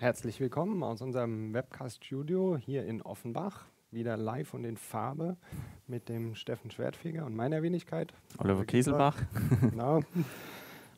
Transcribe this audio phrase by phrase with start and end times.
[0.00, 3.66] Herzlich willkommen aus unserem Webcast-Studio hier in Offenbach.
[3.90, 5.36] Wieder live und in Farbe
[5.86, 8.14] mit dem Steffen Schwertfeger und meiner Wenigkeit.
[8.38, 9.14] Oliver Kieselbach.
[9.60, 10.00] Genau.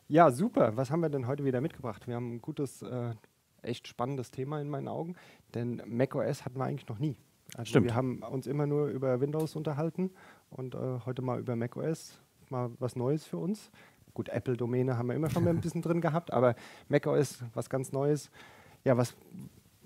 [0.06, 0.76] Ja, super.
[0.76, 2.06] Was haben wir denn heute wieder mitgebracht?
[2.06, 3.14] Wir haben ein gutes, äh,
[3.62, 5.16] echt spannendes Thema in meinen Augen,
[5.52, 7.16] denn macOS hatten wir eigentlich noch nie.
[7.56, 7.86] Also Stimmt.
[7.86, 10.12] Wir haben uns immer nur über Windows unterhalten
[10.48, 13.72] und äh, heute mal über macOS, mal was Neues für uns.
[14.14, 16.54] Gut, Apple-Domäne haben wir immer schon mal ein bisschen drin gehabt, aber
[16.88, 18.30] macOS was ganz Neues.
[18.84, 19.14] Ja, was,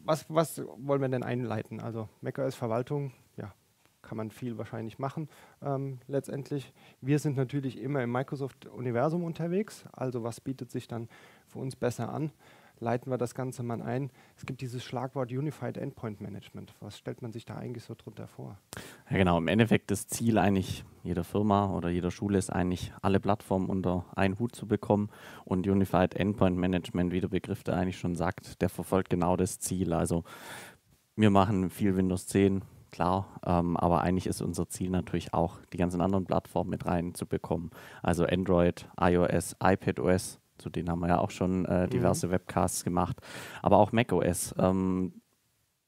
[0.05, 1.81] was, was wollen wir denn einleiten?
[1.81, 3.53] Also macOS-Verwaltung, ja,
[4.01, 5.29] kann man viel wahrscheinlich machen
[5.61, 6.73] ähm, letztendlich.
[7.03, 11.09] Wir sind natürlich immer im Microsoft-Universum unterwegs, also was bietet sich dann
[11.47, 12.31] für uns besser an?
[12.79, 14.11] Leiten wir das Ganze mal ein.
[14.37, 16.75] Es gibt dieses Schlagwort Unified Endpoint Management.
[16.81, 18.59] Was stellt man sich da eigentlich so drunter vor?
[19.11, 19.39] Ja, genau.
[19.39, 24.05] Im Endeffekt das Ziel eigentlich jeder Firma oder jeder Schule ist eigentlich, alle Plattformen unter
[24.15, 25.09] einen Hut zu bekommen.
[25.45, 29.59] Und Unified Endpoint Management, wie der Begriff da eigentlich schon sagt, der verfolgt genau das
[29.59, 29.93] Ziel.
[29.93, 30.25] Also
[31.17, 35.79] wir machen viel Windows 10, klar, ähm, aber eigentlich ist unser Ziel natürlich auch, die
[35.79, 37.71] ganzen anderen Plattformen mit reinzubekommen.
[38.03, 42.33] Also Android, iOS, iPadOS, zu denen haben wir ja auch schon äh, diverse mhm.
[42.33, 43.19] Webcasts gemacht,
[43.63, 44.55] aber auch macOS.
[44.59, 45.21] Ähm,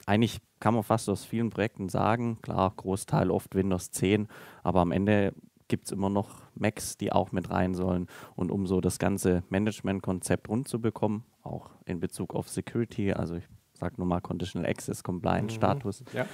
[0.07, 4.29] eigentlich kann man fast aus vielen Projekten sagen, klar, Großteil oft Windows 10,
[4.63, 5.35] aber am Ende
[5.69, 8.07] gibt es immer noch Macs, die auch mit rein sollen.
[8.35, 13.37] Und um so das ganze Management-Konzept rund zu bekommen, auch in Bezug auf Security, also
[13.37, 15.59] ich sage nur mal Conditional Access Compliance mhm.
[15.59, 16.27] Status, ja.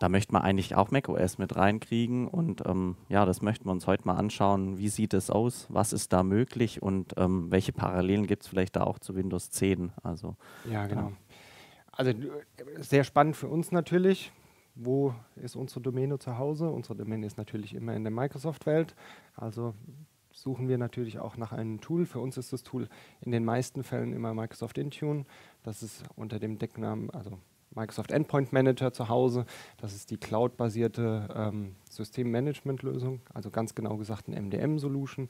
[0.00, 2.26] Da möchte man eigentlich auch macOS mit reinkriegen.
[2.26, 4.78] Und ähm, ja, das möchten wir uns heute mal anschauen.
[4.78, 5.66] Wie sieht es aus?
[5.68, 6.80] Was ist da möglich?
[6.82, 9.92] Und ähm, welche Parallelen gibt es vielleicht da auch zu Windows 10?
[10.02, 10.36] Also,
[10.68, 11.12] ja, genau.
[11.92, 12.12] Also
[12.78, 14.32] sehr spannend für uns natürlich.
[14.74, 16.70] Wo ist unsere Domäne zu Hause?
[16.70, 18.94] Unsere Domäne ist natürlich immer in der Microsoft-Welt.
[19.36, 19.74] Also
[20.32, 22.06] suchen wir natürlich auch nach einem Tool.
[22.06, 22.88] Für uns ist das Tool
[23.20, 25.26] in den meisten Fällen immer Microsoft Intune.
[25.62, 27.38] Das ist unter dem Decknamen, also
[27.74, 29.46] Microsoft Endpoint Manager zu Hause.
[29.78, 35.28] Das ist die cloud-basierte ähm, Systemmanagement-Lösung, also ganz genau gesagt ein MDM-Solution.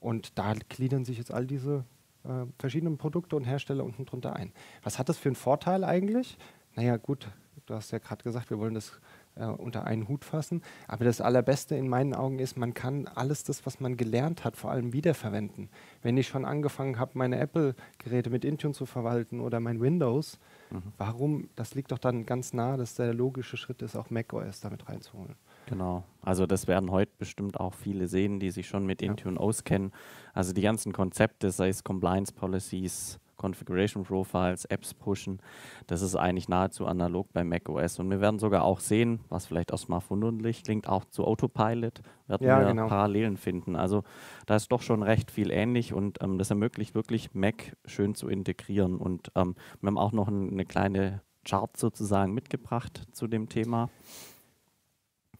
[0.00, 1.84] Und da gliedern sich jetzt all diese
[2.24, 4.52] äh, verschiedenen Produkte und Hersteller unten drunter ein.
[4.82, 6.38] Was hat das für einen Vorteil eigentlich?
[6.76, 7.28] Naja, gut,
[7.66, 9.00] du hast ja gerade gesagt, wir wollen das
[9.34, 10.62] äh, unter einen Hut fassen.
[10.86, 14.56] Aber das Allerbeste in meinen Augen ist, man kann alles das, was man gelernt hat,
[14.56, 15.68] vor allem wiederverwenden.
[16.02, 20.38] Wenn ich schon angefangen habe, meine Apple-Geräte mit Intune zu verwalten oder mein Windows,
[20.70, 20.92] mhm.
[20.96, 24.88] warum, das liegt doch dann ganz nah, dass der logische Schritt ist, auch macOS damit
[24.88, 25.36] reinzuholen.
[25.66, 26.04] Genau.
[26.22, 29.40] Also das werden heute bestimmt auch viele sehen, die sich schon mit Intune ja.
[29.40, 29.92] auskennen.
[30.32, 35.40] Also die ganzen Konzepte, sei es Compliance Policies, Configuration Profiles, Apps pushen,
[35.86, 37.98] das ist eigentlich nahezu analog bei macOS.
[37.98, 42.46] Und wir werden sogar auch sehen, was vielleicht erstmal verwunderlich klingt, auch zu Autopilot werden
[42.46, 42.88] ja, wir genau.
[42.88, 43.76] Parallelen finden.
[43.76, 44.04] Also
[44.46, 48.28] da ist doch schon recht viel ähnlich und ähm, das ermöglicht wirklich Mac schön zu
[48.28, 48.98] integrieren.
[48.98, 53.88] Und ähm, wir haben auch noch ein, eine kleine Chart sozusagen mitgebracht zu dem Thema.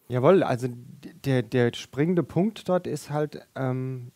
[0.09, 0.69] Jawohl, also
[1.25, 4.11] der, der springende Punkt dort ist halt, ähm,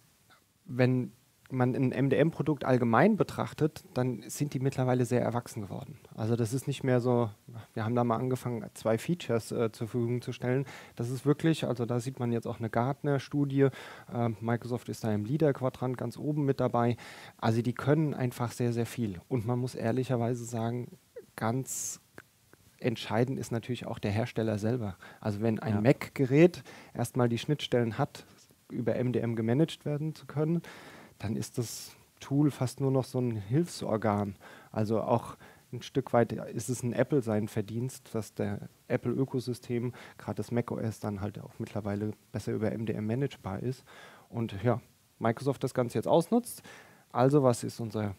[0.65, 1.13] wenn
[1.53, 5.99] man ein MDM-Produkt allgemein betrachtet, dann sind die mittlerweile sehr erwachsen geworden.
[6.15, 7.31] Also das ist nicht mehr so,
[7.75, 10.65] wir haben da mal angefangen, zwei Features äh, zur Verfügung zu stellen.
[10.97, 13.69] Das ist wirklich, also da sieht man jetzt auch eine Gartner-Studie.
[14.13, 16.97] Äh, Microsoft ist da im Leader-Quadrant ganz oben mit dabei.
[17.39, 19.21] Also die können einfach sehr, sehr viel.
[19.29, 20.99] Und man muss ehrlicherweise sagen,
[21.37, 22.01] ganz
[22.79, 24.97] entscheidend ist natürlich auch der Hersteller selber.
[25.21, 25.81] Also wenn ein ja.
[25.81, 26.63] Mac-Gerät
[26.95, 28.27] erstmal die Schnittstellen hat,
[28.71, 30.63] über MDM gemanagt werden zu können,
[31.23, 34.35] dann ist das Tool fast nur noch so ein Hilfsorgan.
[34.71, 35.37] Also auch
[35.73, 41.01] ein Stück weit ist es ein Apple sein Verdienst, dass der Apple-Ökosystem, gerade das macOS,
[41.01, 43.85] dann halt auch mittlerweile besser über MDM managebar ist.
[44.29, 44.81] Und ja,
[45.19, 46.63] Microsoft das Ganze jetzt ausnutzt.
[47.11, 48.15] Also was ist unser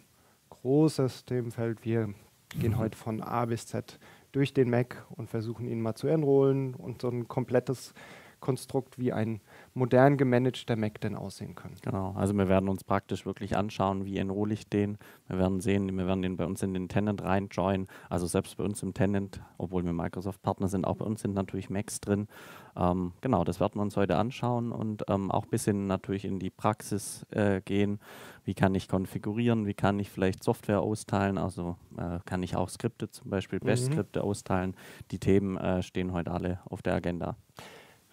[0.49, 1.83] großes Themenfeld?
[1.83, 2.13] Wir
[2.57, 2.77] gehen mhm.
[2.77, 3.99] heute von A bis Z
[4.31, 7.93] durch den Mac und versuchen ihn mal zu enrollen und so ein komplettes
[8.43, 9.39] Konstrukt wie ein
[9.73, 11.71] modern gemanagter Mac denn aussehen kann.
[11.81, 14.97] Genau, also wir werden uns praktisch wirklich anschauen, wie enrolle ich den.
[15.29, 17.87] Wir werden sehen, wir werden den bei uns in den Tenant rein joinen.
[18.09, 21.69] Also selbst bei uns im Tenant, obwohl wir Microsoft-Partner sind, auch bei uns sind natürlich
[21.69, 22.27] Macs drin.
[22.75, 26.39] Ähm, genau, das werden wir uns heute anschauen und ähm, auch ein bisschen natürlich in
[26.39, 27.99] die Praxis äh, gehen.
[28.43, 29.67] Wie kann ich konfigurieren?
[29.67, 31.37] Wie kann ich vielleicht Software austeilen?
[31.37, 33.67] Also äh, kann ich auch Skripte zum Beispiel, mhm.
[33.67, 34.75] Bash-Skripte austeilen?
[35.11, 37.37] Die Themen äh, stehen heute alle auf der Agenda.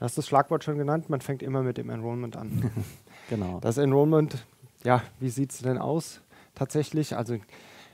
[0.00, 2.70] Du hast das Schlagwort schon genannt, man fängt immer mit dem Enrollment an.
[3.28, 3.60] genau.
[3.60, 4.46] Das Enrollment,
[4.82, 6.22] ja, wie sieht es denn aus
[6.54, 7.18] tatsächlich?
[7.18, 7.36] Also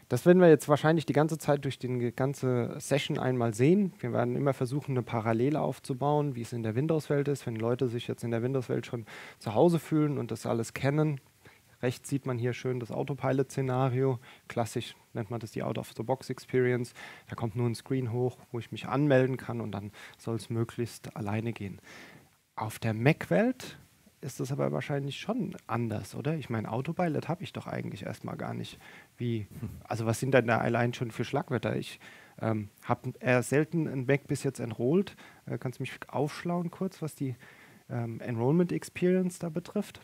[0.08, 3.92] das werden wir jetzt wahrscheinlich die ganze Zeit durch die ganze Session einmal sehen.
[3.98, 7.44] Wir werden immer versuchen, eine Parallele aufzubauen, wie es in der Windows-Welt ist.
[7.44, 9.04] Wenn Leute sich jetzt in der Windows-Welt schon
[9.40, 11.20] zu Hause fühlen und das alles kennen,
[11.82, 14.18] Rechts sieht man hier schön das Autopilot-Szenario.
[14.48, 16.94] Klassisch nennt man das die Out-of-the-Box-Experience.
[17.28, 20.50] Da kommt nur ein Screen hoch, wo ich mich anmelden kann und dann soll es
[20.50, 21.80] möglichst alleine gehen.
[22.54, 23.78] Auf der Mac-Welt
[24.22, 26.36] ist das aber wahrscheinlich schon anders, oder?
[26.36, 28.78] Ich meine, Autopilot habe ich doch eigentlich erstmal gar nicht.
[29.16, 29.46] Wie,
[29.84, 31.76] also was sind denn da allein schon für Schlagwörter?
[31.76, 32.00] Ich
[32.40, 35.16] ähm, habe eher selten ein Mac bis jetzt enrollt.
[35.46, 37.36] Äh, kannst du mich aufschlauen kurz, was die
[37.88, 40.00] ähm, Enrollment Experience da betrifft?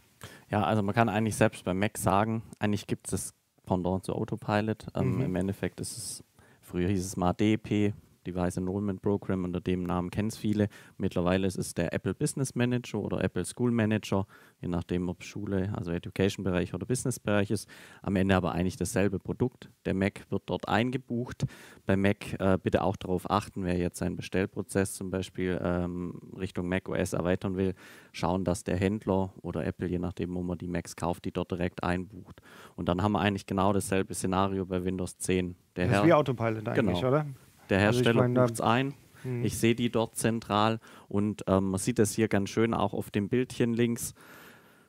[0.51, 3.35] Ja, also man kann eigentlich selbst beim Mac sagen, eigentlich gibt es das
[3.65, 4.87] Pendant zu Autopilot.
[4.95, 5.21] Ähm, mhm.
[5.23, 6.25] Im Endeffekt ist es,
[6.61, 7.95] früher hieß es mal DP,
[8.27, 10.69] Device Enrollment Program, unter dem Namen kennen es viele.
[10.97, 14.27] Mittlerweile ist es der Apple Business Manager oder Apple School Manager,
[14.61, 17.69] je nachdem, ob Schule, also Education-Bereich oder Business-Bereich ist.
[18.03, 19.71] Am Ende aber eigentlich dasselbe Produkt.
[19.85, 21.45] Der Mac wird dort eingebucht.
[21.87, 26.69] Bei Mac äh, bitte auch darauf achten, wer jetzt seinen Bestellprozess zum Beispiel ähm, Richtung
[26.69, 27.75] Mac OS erweitern will,
[28.13, 31.51] schauen, dass der Händler oder Apple, je nachdem, wo man die Macs kauft, die dort
[31.51, 32.41] direkt einbucht.
[32.77, 35.57] Und dann haben wir eigentlich genau dasselbe Szenario bei Windows 10.
[35.77, 37.09] Der das ist Herr, wie Autopilot eigentlich, genau.
[37.09, 37.27] oder?
[37.73, 38.93] Der Hersteller also bucht es ein.
[39.23, 39.45] Hm.
[39.47, 40.79] Ich sehe die dort zentral
[41.09, 44.13] und ähm, man sieht das hier ganz schön auch auf dem Bildchen links.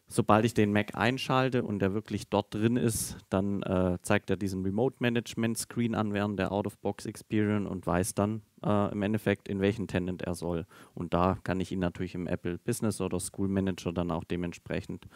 [0.07, 4.35] Sobald ich den Mac einschalte und der wirklich dort drin ist, dann äh, zeigt er
[4.35, 9.47] diesen Remote Management Screen an während der Out-of-Box Experience und weiß dann äh, im Endeffekt,
[9.47, 10.65] in welchen Tenant er soll.
[10.93, 15.07] Und da kann ich ihn natürlich im Apple Business oder School Manager dann auch dementsprechend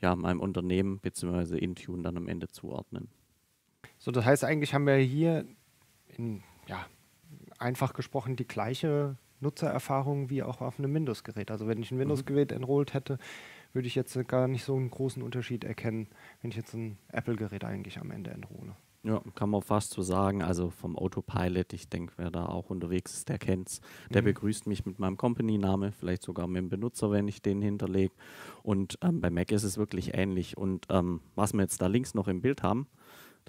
[0.00, 1.58] ja, meinem Unternehmen bzw.
[1.58, 3.08] Intune dann am Ende zuordnen.
[3.98, 5.44] So, das heißt, eigentlich haben wir hier
[6.16, 6.86] in ja,
[7.60, 11.50] einfach gesprochen die gleiche Nutzererfahrung wie auch auf einem Windows-Gerät.
[11.50, 12.00] Also wenn ich ein mhm.
[12.00, 13.18] Windows-Gerät enrollt hätte,
[13.72, 16.08] würde ich jetzt gar nicht so einen großen Unterschied erkennen,
[16.42, 18.74] wenn ich jetzt ein Apple-Gerät eigentlich am Ende enrolle.
[19.02, 20.42] Ja, kann man fast so sagen.
[20.42, 23.80] Also vom Autopilot, ich denke, wer da auch unterwegs ist, der kennt es.
[24.10, 24.26] Der mhm.
[24.26, 28.12] begrüßt mich mit meinem Company-Name, vielleicht sogar mit dem Benutzer, wenn ich den hinterlege.
[28.62, 30.58] Und ähm, bei Mac ist es wirklich ähnlich.
[30.58, 32.88] Und ähm, was wir jetzt da links noch im Bild haben,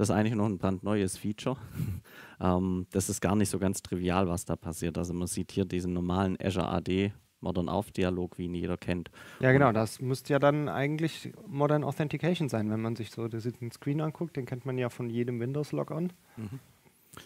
[0.01, 1.57] das ist eigentlich noch ein brandneues Feature.
[2.41, 4.97] ähm, das ist gar nicht so ganz trivial, was da passiert.
[4.97, 9.11] Also man sieht hier diesen normalen Azure AD Modern Auf Dialog, wie ihn jeder kennt.
[9.41, 13.71] Ja, genau, das müsste ja dann eigentlich Modern Authentication sein, wenn man sich so den
[13.71, 16.11] Screen anguckt, den kennt man ja von jedem Windows Logon.
[16.35, 16.59] Mhm.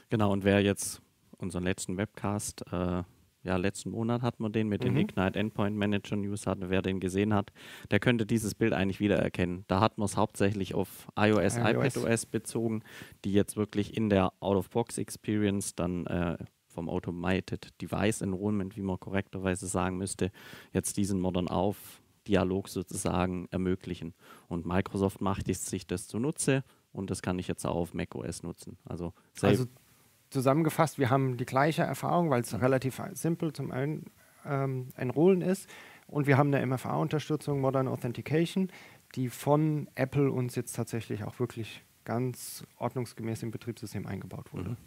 [0.10, 1.01] Genau, und wer jetzt
[1.38, 3.04] unseren letzten Webcast äh,
[3.46, 4.88] ja, letzten Monat hatten wir den mit mhm.
[4.88, 6.70] den Ignite Endpoint Manager News hatten.
[6.70, 7.52] Wer den gesehen hat,
[7.92, 9.66] der könnte dieses Bild eigentlich wiedererkennen.
[9.68, 12.84] Da hatten wir es hauptsächlich auf iOS, iOS, iPadOS bezogen,
[13.24, 16.38] die jetzt wirklich in der Out-of-Box-Experience dann äh,
[16.68, 20.32] vom Automated Device Enrollment, wie man korrekterweise sagen müsste,
[20.74, 24.16] jetzt diesen Modern auf Dialog sozusagen ermöglichen.
[24.48, 28.78] Und Microsoft macht sich das zunutze und das kann ich jetzt auch auf macOS nutzen.
[28.86, 29.66] Also, also
[30.30, 32.60] zusammengefasst, wir haben die gleiche Erfahrung, weil es mhm.
[32.60, 34.06] relativ simpel zum ein,
[34.45, 35.69] ähm, Enrollen ist.
[36.07, 38.69] Und wir haben eine MFA-Unterstützung, Modern Authentication,
[39.16, 44.72] die von Apple uns jetzt tatsächlich auch wirklich ganz ordnungsgemäß im Betriebssystem eingebaut wurde.
[44.72, 44.77] Mhm.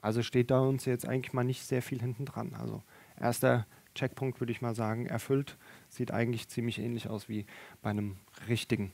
[0.00, 2.54] Also steht da uns jetzt eigentlich mal nicht sehr viel hinten dran.
[2.58, 2.82] Also
[3.18, 5.56] erster Checkpunkt würde ich mal sagen, erfüllt.
[5.88, 7.46] Sieht eigentlich ziemlich ähnlich aus wie
[7.82, 8.16] bei einem
[8.48, 8.92] richtigen.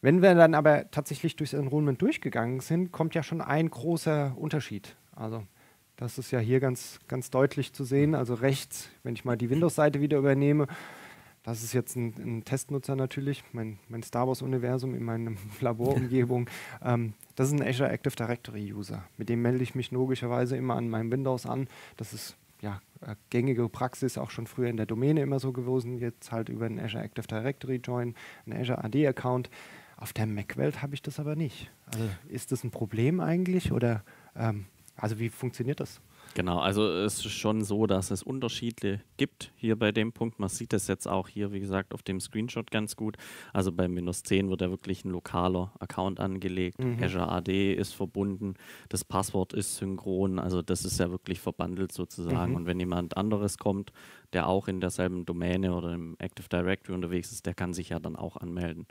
[0.00, 4.96] Wenn wir dann aber tatsächlich durchs Enrollment durchgegangen sind, kommt ja schon ein großer Unterschied.
[5.14, 5.44] Also
[5.96, 8.14] das ist ja hier ganz, ganz deutlich zu sehen.
[8.14, 10.66] Also rechts, wenn ich mal die Windows-Seite wieder übernehme,
[11.42, 16.48] das ist jetzt ein, ein Testnutzer natürlich, mein, mein Star Wars-Universum in meiner Laborumgebung.
[16.84, 19.04] ähm, das ist ein Azure Active Directory-User.
[19.16, 21.68] Mit dem melde ich mich logischerweise immer an meinem Windows an.
[21.96, 25.98] Das ist ja, äh, gängige Praxis, auch schon früher in der Domäne immer so gewesen.
[25.98, 28.14] Jetzt halt über einen Azure Active Directory Join,
[28.46, 29.50] einen Azure AD-Account.
[29.96, 31.70] Auf der Mac-Welt habe ich das aber nicht.
[31.86, 34.04] Also ist das ein Problem eigentlich oder
[34.36, 34.66] ähm,
[35.02, 36.00] also wie funktioniert das?
[36.34, 40.38] Genau, also es ist schon so, dass es Unterschiede gibt hier bei dem Punkt.
[40.38, 43.16] Man sieht es jetzt auch hier, wie gesagt, auf dem Screenshot ganz gut.
[43.52, 46.78] Also bei Windows 10 wird ja wirklich ein lokaler Account angelegt.
[46.78, 47.02] Mhm.
[47.02, 48.54] Azure AD ist verbunden,
[48.88, 52.52] das Passwort ist synchron, also das ist ja wirklich verbandelt sozusagen.
[52.52, 52.56] Mhm.
[52.58, 53.92] Und wenn jemand anderes kommt,
[54.32, 57.98] der auch in derselben Domäne oder im Active Directory unterwegs ist, der kann sich ja
[57.98, 58.86] dann auch anmelden.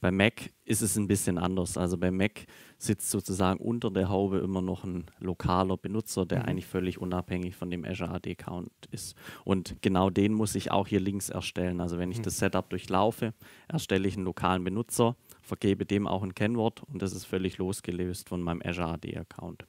[0.00, 1.76] Bei Mac ist es ein bisschen anders.
[1.76, 2.46] Also bei Mac
[2.78, 6.44] sitzt sozusagen unter der Haube immer noch ein lokaler Benutzer, der mhm.
[6.46, 9.16] eigentlich völlig unabhängig von dem Azure AD-Account ist.
[9.44, 11.80] Und genau den muss ich auch hier links erstellen.
[11.80, 12.24] Also wenn ich mhm.
[12.24, 13.34] das Setup durchlaufe,
[13.68, 18.28] erstelle ich einen lokalen Benutzer, vergebe dem auch ein Kennwort und das ist völlig losgelöst
[18.28, 19.66] von meinem Azure AD-Account.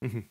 [0.00, 0.26] Mhm.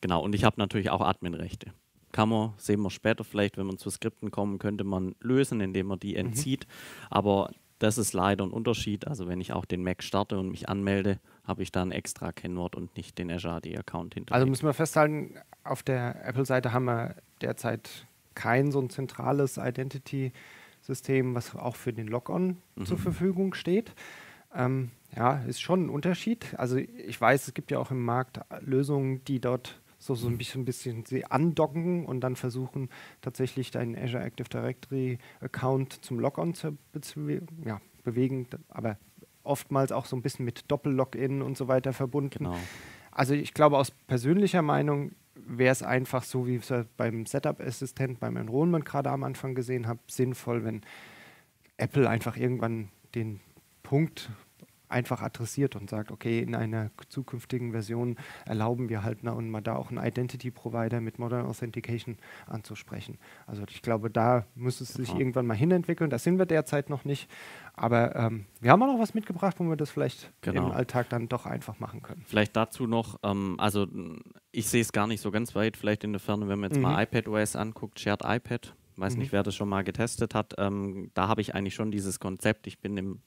[0.00, 1.72] Genau, und ich habe natürlich auch Adminrechte
[2.14, 5.88] kann man, sehen wir später vielleicht, wenn wir zu Skripten kommen, könnte man lösen, indem
[5.88, 6.28] man die mhm.
[6.28, 6.66] entzieht.
[6.68, 7.06] Mhm.
[7.10, 9.08] Aber das ist leider ein Unterschied.
[9.08, 12.30] Also wenn ich auch den Mac starte und mich anmelde, habe ich da ein extra
[12.30, 14.32] Kennwort und nicht den Azure AD-Account hinter.
[14.32, 18.06] Also müssen wir festhalten, auf der Apple-Seite haben wir derzeit
[18.36, 22.86] kein so ein zentrales Identity-System, was auch für den Logon mhm.
[22.86, 23.92] zur Verfügung steht.
[24.54, 26.54] Ähm, ja, ist schon ein Unterschied.
[26.58, 30.36] Also ich weiß, es gibt ja auch im Markt Lösungen, die dort so, so ein
[30.36, 36.20] bisschen, ein bisschen sie andocken und dann versuchen tatsächlich deinen Azure Active Directory Account zum
[36.20, 36.76] Logon zu
[37.64, 38.98] ja, bewegen, aber
[39.42, 42.44] oftmals auch so ein bisschen mit Doppel-Login und so weiter verbunden.
[42.44, 42.56] Genau.
[43.10, 48.20] Also ich glaube aus persönlicher Meinung wäre es einfach so, wie ich es beim Setup-Assistent,
[48.20, 50.82] beim Enrollment gerade am Anfang gesehen habe, sinnvoll, wenn
[51.76, 53.40] Apple einfach irgendwann den
[53.82, 54.30] Punkt
[54.94, 59.60] einfach adressiert und sagt, okay, in einer zukünftigen Version erlauben wir halt na, und mal
[59.60, 63.18] da auch einen Identity Provider mit Modern Authentication anzusprechen.
[63.46, 66.10] Also ich glaube, da muss es sich irgendwann mal hinentwickeln.
[66.10, 67.28] Da sind wir derzeit noch nicht.
[67.74, 70.68] Aber ähm, wir haben auch noch was mitgebracht, wo wir das vielleicht genau.
[70.68, 72.22] im Alltag dann doch einfach machen können.
[72.24, 73.88] Vielleicht dazu noch, ähm, also
[74.52, 76.76] ich sehe es gar nicht so ganz weit, vielleicht in der Ferne, wenn man jetzt
[76.76, 76.84] mhm.
[76.84, 78.74] mal iPadOS anguckt, Shared iPad.
[78.96, 79.22] Weiß mhm.
[79.22, 80.54] nicht, wer das schon mal getestet hat.
[80.56, 82.68] Ähm, da habe ich eigentlich schon dieses Konzept.
[82.68, 83.18] Ich bin im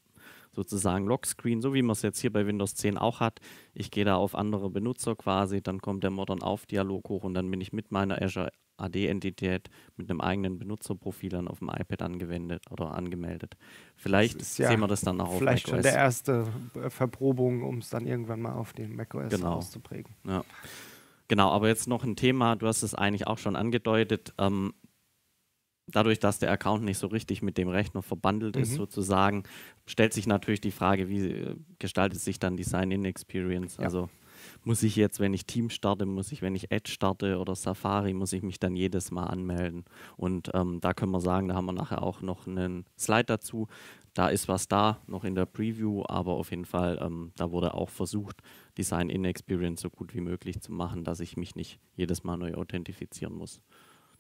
[0.58, 3.40] sozusagen Lockscreen, so wie man es jetzt hier bei Windows 10 auch hat.
[3.76, 7.50] Ich gehe da auf andere Benutzer quasi, dann kommt der Modern Auf-Dialog hoch und dann
[7.52, 12.64] bin ich mit meiner Azure AD-Entität mit einem eigenen Benutzerprofil dann auf dem iPad angewendet
[12.72, 13.56] oder angemeldet.
[13.96, 16.48] Vielleicht ja sehen wir das dann auch auf Vielleicht schon der erste
[16.90, 19.54] Verprobung, um es dann irgendwann mal auf den macOS genau.
[19.54, 20.16] auszuprägen.
[20.26, 20.44] Ja.
[21.28, 24.34] Genau, aber jetzt noch ein Thema, du hast es eigentlich auch schon angedeutet.
[24.38, 24.74] Ähm,
[25.88, 28.64] dadurch, dass der Account nicht so richtig mit dem Rechner verbandelt mhm.
[28.64, 29.44] ist, sozusagen,
[29.86, 33.78] stellt sich natürlich die Frage, wie äh, gestaltet sich dann die Sign-In-Experience?
[33.78, 33.86] Ja.
[33.86, 34.10] Also
[34.64, 38.14] muss ich jetzt, wenn ich Team starte, muss ich, wenn ich Edge starte oder Safari,
[38.14, 39.86] muss ich mich dann jedes Mal anmelden.
[40.16, 43.68] Und ähm, da können wir sagen, da haben wir nachher auch noch einen Slide dazu.
[44.14, 47.76] Da ist was da, noch in der Preview, aber auf jeden Fall, ähm, da wurde
[47.76, 48.42] auch versucht,
[48.78, 52.56] die Sign-In-Experience so gut wie möglich zu machen, dass ich mich nicht jedes Mal neu
[52.56, 53.62] authentifizieren muss.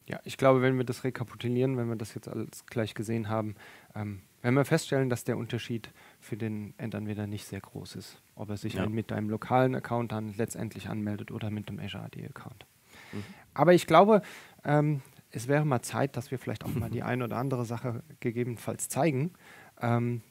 [0.07, 3.55] Ja, ich glaube, wenn wir das rekapitulieren, wenn wir das jetzt alles gleich gesehen haben,
[3.93, 5.89] ähm, werden wir feststellen, dass der Unterschied
[6.21, 8.21] für den Endanwender nicht sehr groß ist.
[8.35, 8.87] Ob er sich ja.
[8.87, 12.65] mit einem lokalen Account dann letztendlich anmeldet oder mit einem Azure AD-Account.
[13.11, 13.23] Mhm.
[13.53, 14.21] Aber ich glaube,
[14.63, 18.03] ähm, es wäre mal Zeit, dass wir vielleicht auch mal die eine oder andere Sache
[18.21, 19.33] gegebenenfalls zeigen.
[19.81, 20.21] Ähm,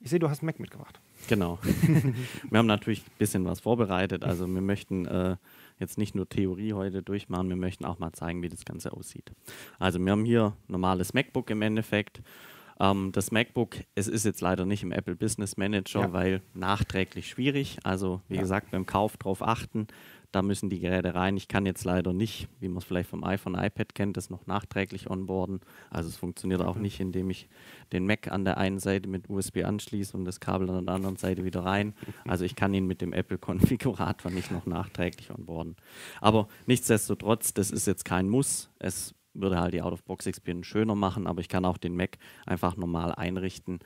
[0.00, 1.00] ich sehe, du hast Mac mitgebracht.
[1.26, 1.58] Genau.
[2.50, 4.22] wir haben natürlich ein bisschen was vorbereitet.
[4.22, 5.36] Also wir möchten äh,
[5.78, 9.32] jetzt nicht nur Theorie heute durchmachen, wir möchten auch mal zeigen, wie das Ganze aussieht.
[9.78, 12.22] Also wir haben hier normales MacBook im Endeffekt.
[12.80, 16.12] Ähm, das MacBook, es ist jetzt leider nicht im Apple Business Manager, ja.
[16.12, 17.78] weil nachträglich schwierig.
[17.82, 18.40] Also wie ja.
[18.40, 19.88] gesagt, beim Kauf darauf achten.
[20.30, 21.38] Da müssen die Geräte rein.
[21.38, 24.46] Ich kann jetzt leider nicht, wie man es vielleicht vom iPhone, iPad kennt, das noch
[24.46, 25.60] nachträglich onboarden.
[25.90, 27.48] Also es funktioniert auch nicht, indem ich
[27.92, 31.16] den Mac an der einen Seite mit USB anschließe und das Kabel an der anderen
[31.16, 31.94] Seite wieder rein.
[32.26, 35.76] Also ich kann ihn mit dem Apple-Konfigurator nicht noch nachträglich onboarden.
[36.20, 38.70] Aber nichtsdestotrotz, das ist jetzt kein Muss.
[38.78, 43.14] Es würde halt die Out-of-Box-Experience schöner machen, aber ich kann auch den Mac einfach normal
[43.14, 43.78] einrichten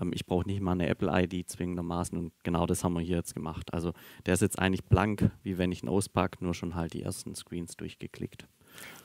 [0.00, 3.34] ähm, ich brauche nicht mal eine Apple-ID zwingendermaßen und genau das haben wir hier jetzt
[3.34, 3.72] gemacht.
[3.72, 3.92] Also
[4.26, 7.34] der ist jetzt eigentlich blank, wie wenn ich ihn auspacke, nur schon halt die ersten
[7.34, 8.46] Screens durchgeklickt.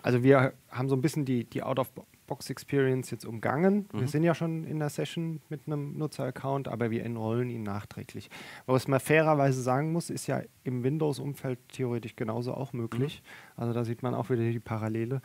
[0.01, 3.87] Also wir haben so ein bisschen die, die Out-of-Box-Experience jetzt umgangen.
[3.91, 4.01] Mhm.
[4.01, 8.29] Wir sind ja schon in der Session mit einem Nutzer-Account, aber wir enrollen ihn nachträglich.
[8.67, 13.23] Was man fairerweise sagen muss, ist ja im Windows-Umfeld theoretisch genauso auch möglich.
[13.23, 13.61] Mhm.
[13.61, 15.21] Also da sieht man auch wieder die Parallele.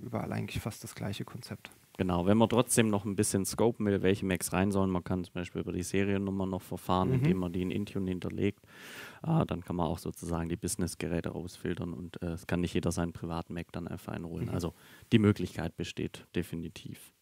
[0.00, 1.70] Überall eigentlich fast das gleiche Konzept.
[1.98, 5.24] Genau, wenn man trotzdem noch ein bisschen scopen will, welche Macs rein sollen, man kann
[5.24, 7.14] zum Beispiel über die Seriennummer noch verfahren, mhm.
[7.16, 8.64] indem man die in Intune hinterlegt.
[9.22, 12.92] Äh, dann kann man auch sozusagen die Business-Geräte rausfiltern und äh, es kann nicht jeder
[12.92, 14.46] seinen privaten Mac dann einfach einholen.
[14.46, 14.54] Mhm.
[14.54, 14.72] Also
[15.12, 17.12] die Möglichkeit besteht definitiv.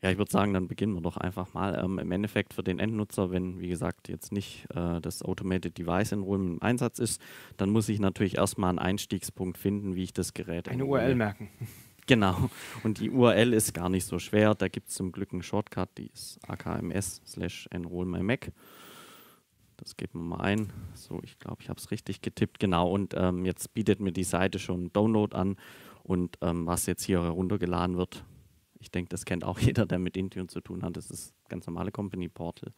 [0.00, 1.82] Ja, ich würde sagen, dann beginnen wir doch einfach mal.
[1.82, 6.12] Ähm, Im Endeffekt für den Endnutzer, wenn, wie gesagt, jetzt nicht äh, das Automated Device
[6.12, 7.20] Enrollment im Einsatz ist,
[7.56, 11.48] dann muss ich natürlich erstmal einen Einstiegspunkt finden, wie ich das Gerät Eine URL merken.
[12.08, 12.48] Genau.
[12.84, 14.54] Und die URL ist gar nicht so schwer.
[14.54, 18.50] Da gibt es zum Glück einen Shortcut, die ist akms slash enrollmymac.
[19.76, 20.72] Das geben wir mal ein.
[20.94, 22.60] So, ich glaube, ich habe es richtig getippt.
[22.60, 22.90] Genau.
[22.90, 25.56] Und ähm, jetzt bietet mir die Seite schon Download an.
[26.02, 28.24] Und ähm, was jetzt hier heruntergeladen wird,
[28.80, 30.96] ich denke, das kennt auch jeder, der mit Intune zu tun hat.
[30.96, 32.72] Das ist ganz normale Company Portal.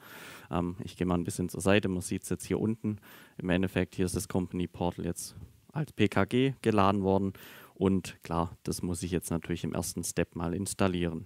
[0.51, 1.89] Ähm, ich gehe mal ein bisschen zur Seite.
[1.89, 2.99] Man sieht es jetzt hier unten.
[3.39, 5.37] Im Endeffekt, hier ist das Company Portal jetzt
[5.73, 7.33] als PKG geladen worden.
[7.81, 11.25] Und klar, das muss ich jetzt natürlich im ersten Step mal installieren.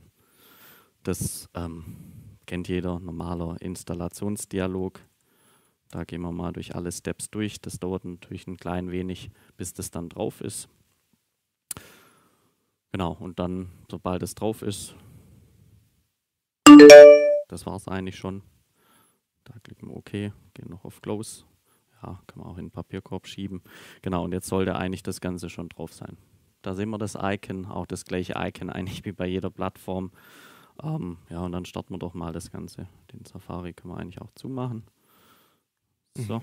[1.02, 1.84] Das ähm,
[2.46, 5.00] kennt jeder, normaler Installationsdialog.
[5.90, 7.60] Da gehen wir mal durch alle Steps durch.
[7.60, 10.68] Das dauert natürlich ein klein wenig, bis das dann drauf ist.
[12.92, 14.94] Genau, und dann, sobald es drauf ist,
[17.48, 18.42] das war es eigentlich schon.
[19.42, 21.42] Da klicken wir OK, gehen noch auf Close.
[22.00, 23.60] Ja, kann man auch in den Papierkorb schieben.
[24.02, 26.16] Genau, und jetzt sollte eigentlich das Ganze schon drauf sein.
[26.64, 30.12] Da sehen wir das Icon, auch das gleiche Icon eigentlich wie bei jeder Plattform.
[30.82, 32.88] Ähm, ja, und dann starten wir doch mal das Ganze.
[33.12, 34.84] Den Safari können wir eigentlich auch zumachen.
[36.16, 36.38] So.
[36.38, 36.42] Mhm.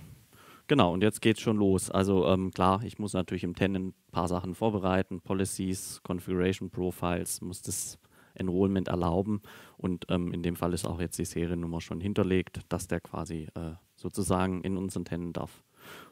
[0.68, 1.90] Genau, und jetzt geht es schon los.
[1.90, 7.42] Also ähm, klar, ich muss natürlich im Tenant ein paar Sachen vorbereiten, Policies, Configuration Profiles,
[7.42, 7.98] muss das
[8.36, 9.42] Enrollment erlauben
[9.78, 13.50] und ähm, in dem Fall ist auch jetzt die Seriennummer schon hinterlegt, dass der quasi
[13.56, 15.64] äh, sozusagen in unseren Tenant darf.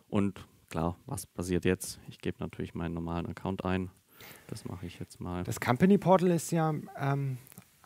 [0.09, 1.99] Und klar, was passiert jetzt?
[2.09, 3.91] Ich gebe natürlich meinen normalen Account ein.
[4.47, 5.43] Das mache ich jetzt mal.
[5.43, 7.37] Das Company Portal ist ja ähm,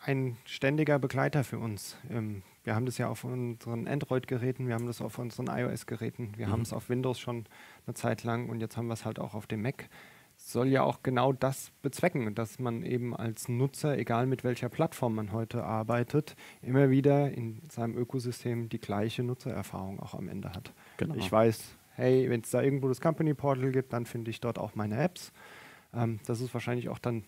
[0.06, 1.98] ein ständiger Begleiter für uns.
[2.10, 6.48] Ähm, wir haben das ja auf unseren Android-Geräten, wir haben das auf unseren iOS-Geräten, wir
[6.48, 6.52] mhm.
[6.52, 7.46] haben es auf Windows schon
[7.86, 9.90] eine Zeit lang und jetzt haben wir es halt auch auf dem Mac.
[10.36, 15.16] Soll ja auch genau das bezwecken, dass man eben als Nutzer, egal mit welcher Plattform
[15.16, 20.74] man heute arbeitet, immer wieder in seinem Ökosystem die gleiche Nutzererfahrung auch am Ende hat.
[20.98, 21.16] Genau.
[21.16, 24.58] Ich weiß, hey, wenn es da irgendwo das Company Portal gibt, dann finde ich dort
[24.58, 25.32] auch meine Apps.
[25.94, 27.24] Ähm, das ist wahrscheinlich auch dann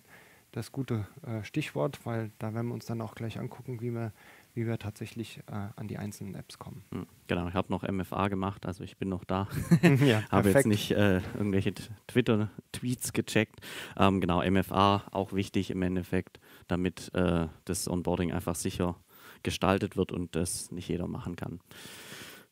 [0.55, 4.13] das gute äh, Stichwort, weil da werden wir uns dann auch gleich angucken, wie wir,
[4.53, 6.86] wie wir tatsächlich äh, an die einzelnen Apps kommen.
[6.91, 9.50] Hm, genau, ich habe noch MFA gemacht, also ich bin noch da.
[10.05, 11.74] ja, habe jetzt nicht äh, irgendwelche
[12.07, 13.60] Twitter-Tweets gecheckt.
[13.98, 18.95] Ähm, genau, MFA auch wichtig im Endeffekt, damit äh, das Onboarding einfach sicher
[19.43, 21.60] gestaltet wird und das nicht jeder machen kann.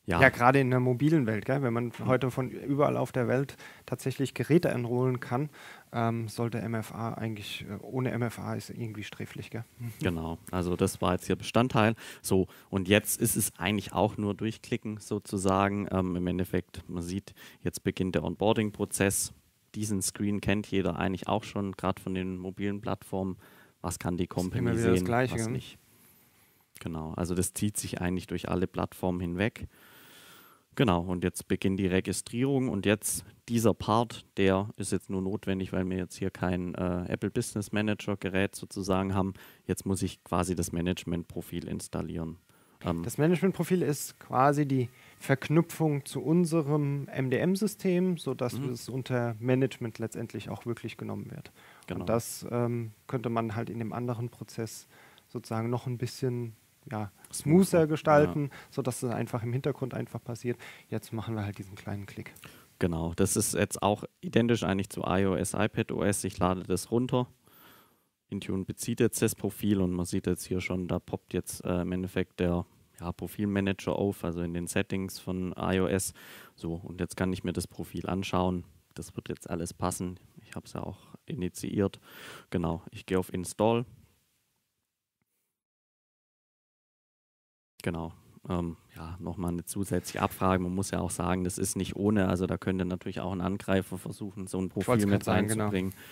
[0.06, 1.64] Ja, ja gerade in der mobilen Welt, gell?
[1.64, 2.06] wenn man mhm.
[2.06, 3.56] heute von überall auf der Welt
[3.86, 5.50] tatsächlich Geräte enrollen kann,
[5.94, 9.50] ähm, sollte MFA eigentlich, äh, ohne MFA ist irgendwie sträflich.
[9.50, 9.64] Gell?
[9.80, 9.94] Mhm.
[10.02, 11.96] Genau, also das war jetzt hier Bestandteil.
[12.22, 15.88] So, und jetzt ist es eigentlich auch nur durchklicken sozusagen.
[15.92, 19.34] Ähm, Im Endeffekt, man sieht, jetzt beginnt der Onboarding-Prozess.
[19.74, 23.38] Diesen Screen kennt jeder eigentlich auch schon, gerade von den mobilen Plattformen.
[23.82, 25.78] Was kann die Company sehen, Gleiche, was nicht.
[26.80, 29.68] Genau, also das zieht sich eigentlich durch alle Plattformen hinweg.
[30.76, 35.72] Genau, und jetzt beginnt die Registrierung und jetzt dieser Part, der ist jetzt nur notwendig,
[35.72, 39.34] weil wir jetzt hier kein äh, Apple Business Manager Gerät sozusagen haben.
[39.68, 42.38] Jetzt muss ich quasi das Management-Profil installieren.
[42.84, 48.70] Ähm das Management-Profil ist quasi die Verknüpfung zu unserem MDM-System, sodass mhm.
[48.70, 51.52] es unter Management letztendlich auch wirklich genommen wird.
[51.88, 52.02] Genau.
[52.02, 54.88] Und das ähm, könnte man halt in dem anderen Prozess
[55.28, 56.56] sozusagen noch ein bisschen
[56.92, 58.58] ja, smoother gestalten, ja.
[58.70, 60.58] sodass es einfach im Hintergrund einfach passiert.
[60.90, 62.34] Jetzt machen wir halt diesen kleinen Klick.
[62.80, 66.24] Genau, das ist jetzt auch identisch eigentlich zu iOS, iPadOS.
[66.26, 67.28] Ich lade das runter.
[68.30, 71.82] Intune bezieht jetzt das Profil und man sieht jetzt hier schon, da poppt jetzt äh,
[71.82, 72.66] im Endeffekt der
[73.00, 76.14] ja, Profilmanager auf, also in den Settings von iOS.
[76.56, 78.66] So, und jetzt kann ich mir das Profil anschauen.
[78.96, 80.20] Das wird jetzt alles passen.
[80.42, 82.00] Ich habe es ja auch initiiert.
[82.50, 83.86] Genau, ich gehe auf Install
[87.84, 88.12] Genau.
[88.50, 90.62] Ähm, ja, nochmal eine zusätzliche Abfrage.
[90.62, 92.28] Man muss ja auch sagen, das ist nicht ohne.
[92.28, 95.66] Also da könnte natürlich auch ein Angreifer versuchen, so ein Profil mit sagen, genau.
[95.66, 95.92] reinzubringen.
[95.92, 96.04] Genau.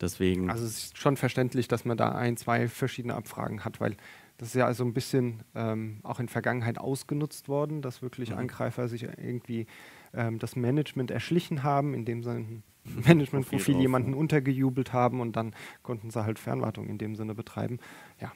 [0.00, 0.50] Deswegen.
[0.50, 3.96] Also es ist schon verständlich, dass man da ein, zwei verschiedene Abfragen hat, weil
[4.38, 8.38] das ist ja also ein bisschen ähm, auch in Vergangenheit ausgenutzt worden, dass wirklich mhm.
[8.38, 9.66] Angreifer sich irgendwie
[10.12, 12.62] ähm, das Management erschlichen haben, indem sie ein
[13.06, 17.78] Managementprofil jemanden untergejubelt haben und dann konnten sie halt Fernwartung in dem Sinne betreiben.
[18.20, 18.32] Ja,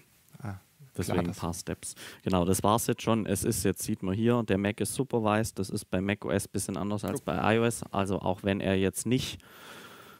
[1.08, 1.94] Deswegen ein paar Steps.
[2.22, 3.26] Genau, das war es jetzt schon.
[3.26, 5.58] Es ist jetzt, sieht man hier, der Mac ist supervised.
[5.58, 7.82] Das ist bei macOS ein bisschen anders als bei iOS.
[7.90, 9.42] Also auch wenn er jetzt nicht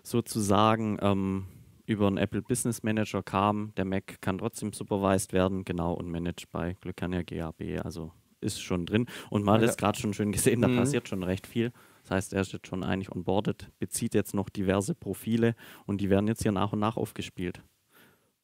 [0.03, 1.47] sozusagen ähm,
[1.87, 6.51] über einen Apple Business Manager kam, der Mac kann trotzdem supervised werden, genau, und managed
[6.53, 7.85] bei Glückania GAB.
[7.85, 9.07] Also ist schon drin.
[9.29, 10.77] Und man hat es gerade schon schön gesehen, da mhm.
[10.77, 11.73] passiert schon recht viel.
[12.03, 15.55] Das heißt, er ist jetzt schon eigentlich onboarded, bezieht jetzt noch diverse Profile
[15.87, 17.63] und die werden jetzt hier nach und nach aufgespielt.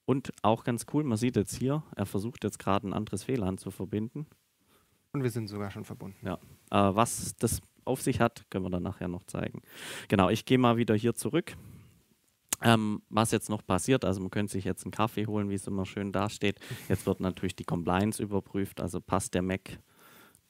[0.06, 3.58] Und auch ganz cool, man sieht jetzt hier, er versucht jetzt gerade ein anderes WLAN
[3.58, 4.26] zu verbinden.
[5.12, 6.24] Und wir sind sogar schon verbunden.
[6.24, 6.38] Ja.
[6.70, 9.62] Äh, was das auf sich hat, können wir dann nachher noch zeigen.
[10.08, 11.56] Genau, ich gehe mal wieder hier zurück.
[12.62, 15.66] Ähm, was jetzt noch passiert, also man könnte sich jetzt einen Kaffee holen, wie es
[15.66, 16.58] immer schön dasteht.
[16.88, 19.78] Jetzt wird natürlich die Compliance überprüft, also passt der Mac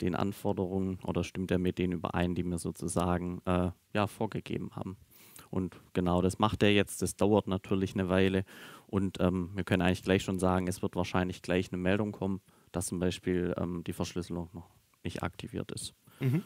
[0.00, 4.96] den Anforderungen oder stimmt er mit denen überein, die wir sozusagen äh, ja, vorgegeben haben.
[5.50, 7.02] Und genau das macht er jetzt.
[7.02, 8.44] Das dauert natürlich eine Weile.
[8.86, 12.40] Und ähm, wir können eigentlich gleich schon sagen, es wird wahrscheinlich gleich eine Meldung kommen,
[12.72, 14.68] dass zum Beispiel ähm, die Verschlüsselung noch
[15.02, 15.94] nicht aktiviert ist.
[16.20, 16.42] Mhm.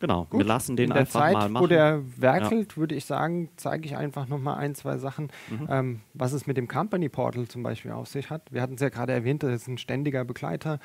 [0.00, 0.40] Genau, Gut.
[0.40, 1.64] wir lassen den einfach Zeit, mal machen.
[1.64, 2.76] Wo der werkelt, ja.
[2.76, 5.68] würde ich sagen, zeige ich einfach noch mal ein, zwei Sachen, mhm.
[5.68, 8.52] ähm, was es mit dem Company Portal zum Beispiel auf sich hat.
[8.52, 10.78] Wir hatten es ja gerade erwähnt, das ist ein ständiger Begleiter.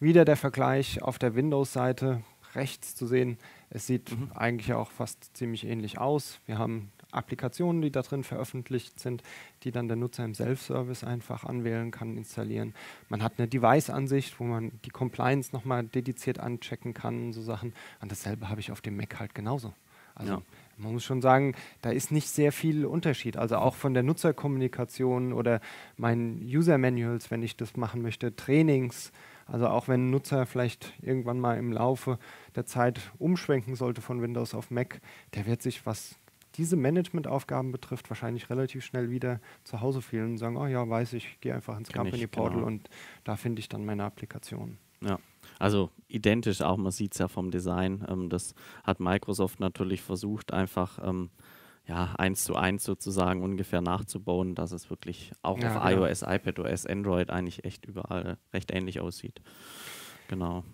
[0.00, 2.22] Wieder der Vergleich auf der Windows-Seite
[2.54, 3.38] rechts zu sehen.
[3.70, 4.30] Es sieht mhm.
[4.34, 6.40] eigentlich auch fast ziemlich ähnlich aus.
[6.46, 9.22] Wir haben Applikationen, die da drin veröffentlicht sind,
[9.62, 12.74] die dann der Nutzer im Self-Service einfach anwählen kann, installieren.
[13.08, 17.72] Man hat eine Device-Ansicht, wo man die Compliance nochmal dediziert anchecken kann und so Sachen.
[18.00, 19.72] Und dasselbe habe ich auf dem Mac halt genauso.
[20.14, 20.42] Also ja.
[20.76, 23.36] man muss schon sagen, da ist nicht sehr viel Unterschied.
[23.36, 25.60] Also auch von der Nutzerkommunikation oder
[25.96, 29.12] meinen User-Manuals, wenn ich das machen möchte, Trainings.
[29.48, 32.18] Also auch wenn ein Nutzer vielleicht irgendwann mal im Laufe
[32.54, 35.00] der Zeit umschwenken sollte von Windows auf Mac,
[35.34, 36.16] der wird sich, was
[36.54, 41.14] diese Managementaufgaben betrifft, wahrscheinlich relativ schnell wieder zu Hause fühlen und sagen, oh ja, weiß
[41.14, 42.66] ich, gehe einfach ins Company Portal genau.
[42.66, 42.90] und
[43.24, 44.78] da finde ich dann meine Applikation.
[45.00, 45.18] Ja.
[45.58, 48.04] Also identisch auch, man sieht es ja vom Design.
[48.08, 51.30] Ähm, das hat Microsoft natürlich versucht, einfach ähm,
[51.88, 56.04] ja, eins zu eins sozusagen ungefähr nachzubauen, dass es wirklich auch ja, auf genau.
[56.04, 59.40] iOS, iPadOS, Android eigentlich echt überall recht ähnlich aussieht.
[60.28, 60.64] Genau.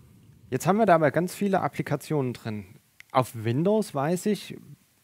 [0.50, 2.66] Jetzt haben wir da aber ganz viele Applikationen drin.
[3.12, 4.58] Auf Windows weiß ich,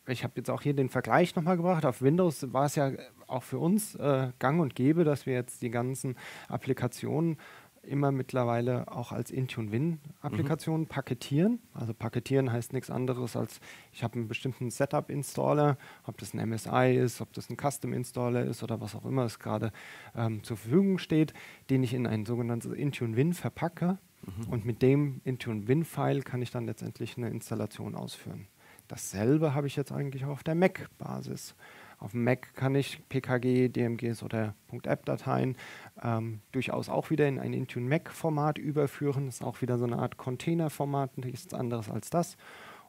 [0.08, 2.90] ich habe jetzt auch hier den Vergleich nochmal gebracht, auf Windows war es ja
[3.28, 6.16] auch für uns äh, gang und gäbe, dass wir jetzt die ganzen
[6.48, 7.36] Applikationen
[7.82, 10.86] immer mittlerweile auch als Intune Win-Applikation mhm.
[10.86, 11.58] paketieren.
[11.72, 13.60] Also paketieren heißt nichts anderes als,
[13.92, 18.62] ich habe einen bestimmten Setup-Installer, ob das ein MSI ist, ob das ein Custom-Installer ist
[18.62, 19.72] oder was auch immer es gerade
[20.14, 21.32] ähm, zur Verfügung steht,
[21.70, 23.98] den ich in ein sogenanntes Intune Win verpacke.
[24.22, 24.52] Mhm.
[24.52, 28.46] Und mit dem Intune Win-File kann ich dann letztendlich eine Installation ausführen.
[28.88, 31.54] Dasselbe habe ich jetzt eigentlich auch auf der Mac-Basis.
[32.00, 35.54] Auf dem Mac kann ich PKG, DMGs oder .app-Dateien
[36.02, 39.26] ähm, durchaus auch wieder in ein Intune Mac-Format überführen.
[39.26, 42.38] Das ist auch wieder so eine Art Container-Format, nichts anderes als das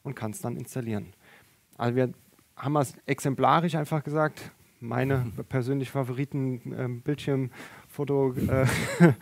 [0.03, 1.13] und kann es dann installieren.
[1.77, 2.13] Also wir
[2.55, 8.65] haben es exemplarisch einfach gesagt, meine persönlich Favoriten äh, Bildschirmfoto äh,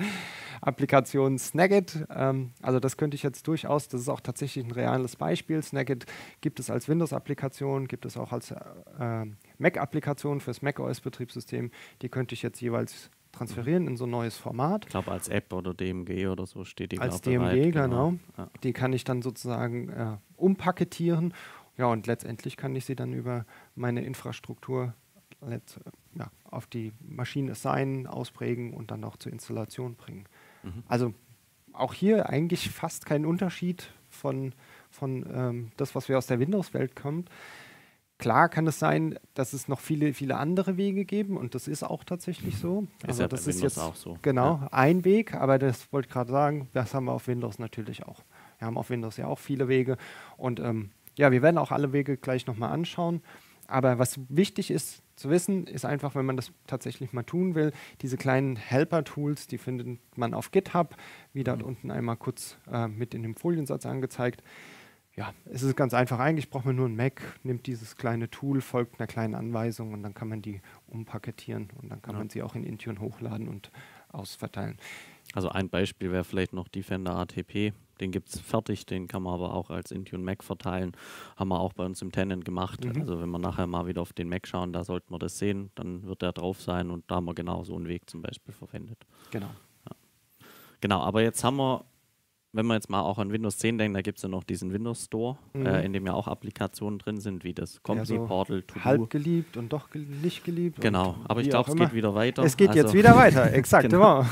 [0.62, 2.06] Applikation Snagit.
[2.14, 5.62] Ähm, also das könnte ich jetzt durchaus, das ist auch tatsächlich ein reales Beispiel.
[5.62, 6.06] Snagit
[6.42, 9.26] gibt es als Windows-Applikation, gibt es auch als äh,
[9.58, 11.72] Mac-Applikation fürs macOS-Betriebssystem.
[12.02, 14.86] Die könnte ich jetzt jeweils transferieren in so ein neues Format.
[14.86, 18.10] Ich glaube, als App oder DMG oder so steht die Als DMG, bereit, genau.
[18.10, 18.14] genau.
[18.38, 18.50] Ja.
[18.64, 21.34] Die kann ich dann sozusagen äh, umpaketieren.
[21.78, 23.46] Ja, und letztendlich kann ich sie dann über
[23.76, 24.94] meine Infrastruktur
[26.16, 30.26] ja, auf die Maschine assignen, ausprägen und dann auch zur Installation bringen.
[30.64, 30.84] Mhm.
[30.88, 31.14] Also
[31.74, 34.54] auch hier eigentlich fast kein Unterschied von,
[34.90, 37.30] von ähm, das, was wir aus der Windows-Welt kommt.
[38.18, 41.84] Klar kann es sein, dass es noch viele, viele andere Wege geben und das ist
[41.84, 42.86] auch tatsächlich so.
[43.04, 44.18] Ist also das ist Windows jetzt auch so.
[44.22, 44.68] Genau, ja.
[44.72, 48.24] ein Weg, aber das wollte ich gerade sagen, das haben wir auf Windows natürlich auch.
[48.58, 49.96] Wir haben auf Windows ja auch viele Wege
[50.36, 53.22] und ähm, ja, wir werden auch alle Wege gleich nochmal anschauen.
[53.68, 57.72] Aber was wichtig ist zu wissen, ist einfach, wenn man das tatsächlich mal tun will,
[58.02, 60.96] diese kleinen Helper-Tools, die findet man auf GitHub,
[61.34, 61.66] wie dort mhm.
[61.66, 64.44] unten einmal kurz äh, mit in dem Foliensatz angezeigt.
[65.16, 66.20] Ja, es ist ganz einfach.
[66.20, 70.02] Eigentlich braucht man nur ein Mac, nimmt dieses kleine Tool, folgt einer kleinen Anweisung und
[70.02, 72.20] dann kann man die umpaketieren und dann kann ja.
[72.20, 73.70] man sie auch in Intune hochladen und
[74.08, 74.78] ausverteilen.
[75.34, 77.74] Also ein Beispiel wäre vielleicht noch Defender ATP.
[78.00, 80.94] Den gibt es fertig, den kann man aber auch als Intune Mac verteilen.
[81.36, 82.84] Haben wir auch bei uns im Tenant gemacht.
[82.84, 83.02] Mhm.
[83.02, 85.72] Also wenn wir nachher mal wieder auf den Mac schauen, da sollten wir das sehen,
[85.76, 88.54] dann wird der drauf sein und da haben wir genau so einen Weg zum Beispiel
[88.54, 89.06] verwendet.
[89.32, 89.50] Genau.
[89.90, 89.96] Ja.
[90.82, 91.86] Genau, aber jetzt haben wir
[92.52, 94.74] wenn man jetzt mal auch an Windows 10 denkt, da gibt es ja noch diesen
[94.74, 95.66] Windows Store, mhm.
[95.66, 98.84] äh, in dem ja auch Applikationen drin sind, wie das Company ja, so Portal, To
[98.84, 100.82] Halb geliebt und doch ge nicht geliebt.
[100.82, 102.44] Genau, aber ich glaube, es geht wieder weiter.
[102.44, 104.26] Es geht also jetzt wieder weiter, exakt, genau.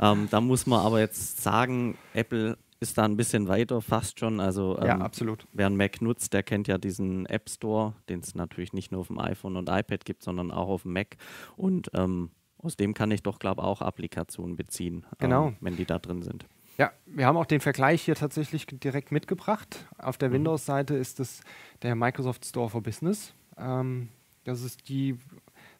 [0.00, 4.40] ähm, da muss man aber jetzt sagen, Apple ist da ein bisschen weiter, fast schon.
[4.40, 5.46] Also ähm, ja, absolut.
[5.52, 9.00] Wer einen Mac nutzt, der kennt ja diesen App Store, den es natürlich nicht nur
[9.00, 11.16] auf dem iPhone und iPad gibt, sondern auch auf dem Mac.
[11.56, 15.48] Und ähm, aus dem kann ich doch, glaube ich, auch Applikationen beziehen, genau.
[15.48, 16.46] Ähm, wenn die da drin sind.
[16.78, 19.86] Ja, wir haben auch den Vergleich hier tatsächlich direkt mitgebracht.
[19.98, 20.34] Auf der mhm.
[20.34, 21.42] Windows-Seite ist es
[21.82, 23.34] der Microsoft Store for Business.
[23.58, 24.08] Ähm,
[24.44, 25.18] das ist die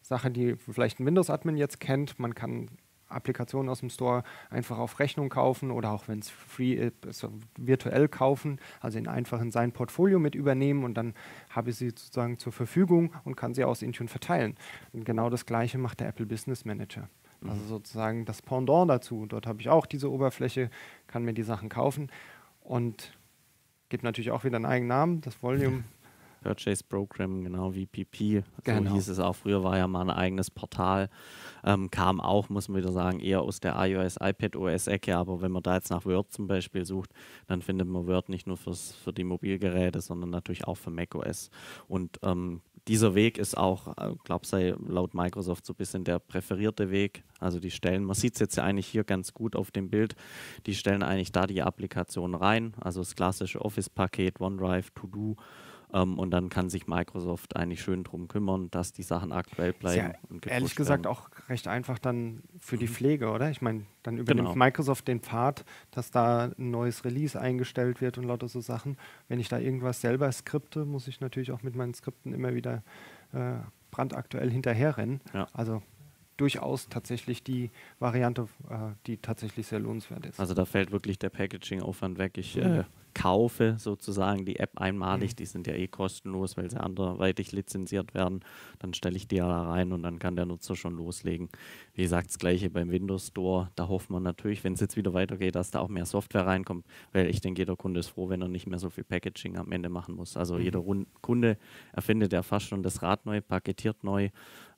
[0.02, 2.18] Sache, die vielleicht ein Windows-Admin jetzt kennt.
[2.18, 2.68] Man kann
[3.12, 8.08] Applikationen aus dem Store einfach auf Rechnung kaufen oder auch wenn es free ist, virtuell
[8.08, 11.14] kaufen, also in einfach in sein Portfolio mit übernehmen und dann
[11.50, 14.56] habe ich sie sozusagen zur Verfügung und kann sie aus Intune verteilen.
[14.92, 17.08] Und genau das gleiche macht der Apple Business Manager.
[17.48, 19.26] Also sozusagen das Pendant dazu.
[19.26, 20.70] Dort habe ich auch diese Oberfläche,
[21.08, 22.10] kann mir die Sachen kaufen
[22.60, 23.12] und
[23.88, 25.84] gibt natürlich auch wieder einen eigenen Namen, das Volume.
[26.42, 28.42] Purchase Program, genau wie PP.
[28.42, 28.92] So genau.
[28.92, 29.34] hieß es auch.
[29.34, 31.08] Früher war ja mal ein eigenes Portal.
[31.64, 35.16] Ähm, kam auch, muss man wieder sagen, eher aus der iOS, iPad OS-Ecke.
[35.16, 37.10] Aber wenn man da jetzt nach Word zum Beispiel sucht,
[37.46, 41.50] dann findet man Word nicht nur fürs, für die Mobilgeräte, sondern natürlich auch für macOS.
[41.88, 46.18] Und ähm, dieser Weg ist auch, äh, glaube ich, laut Microsoft so ein bisschen der
[46.18, 47.22] präferierte Weg.
[47.38, 50.14] Also die stellen, man sieht es jetzt ja eigentlich hier ganz gut auf dem Bild,
[50.66, 55.36] die stellen eigentlich da die Applikation rein, also das klassische Office-Paket, OneDrive, To-Do,
[55.92, 60.14] Ähm, und dann kann sich Microsoft eigentlich schön drum kümmern, dass die Sachen aktuell bleiben.
[60.30, 61.14] Ja, ehrlich gesagt werden.
[61.14, 62.92] auch recht einfach dann für die mhm.
[62.92, 63.50] Pflege, oder?
[63.50, 64.64] Ich meine, dann übernimmt genau.
[64.64, 68.96] Microsoft den Pfad, dass da ein neues Release eingestellt wird und lauter so Sachen.
[69.28, 72.82] Wenn ich da irgendwas selber skripte, muss ich natürlich auch mit meinen Skripten immer wieder
[73.32, 73.54] äh,
[73.90, 75.20] brandaktuell hinterherrennen.
[75.34, 75.46] Ja.
[75.52, 75.82] Also
[76.38, 80.40] durchaus tatsächlich die Variante, äh, die tatsächlich sehr lohnenswert ist.
[80.40, 82.38] Also da fällt wirklich der Packaging-Aufwand weg.
[82.38, 85.36] Ich äh, kaufe sozusagen die App einmalig, mhm.
[85.36, 88.40] die sind ja eh kostenlos, weil sie anderweitig lizenziert werden.
[88.78, 91.48] Dann stelle ich die ja da rein und dann kann der Nutzer schon loslegen.
[91.94, 93.70] Wie gesagt, das gleiche beim Windows Store.
[93.76, 96.86] Da hofft man natürlich, wenn es jetzt wieder weitergeht, dass da auch mehr Software reinkommt,
[97.12, 99.72] weil ich denke, jeder Kunde ist froh, wenn er nicht mehr so viel Packaging am
[99.72, 100.36] Ende machen muss.
[100.36, 100.62] Also mhm.
[100.62, 101.56] jeder Rund Kunde
[101.92, 104.30] erfindet ja fast schon das Rad neu, paketiert neu.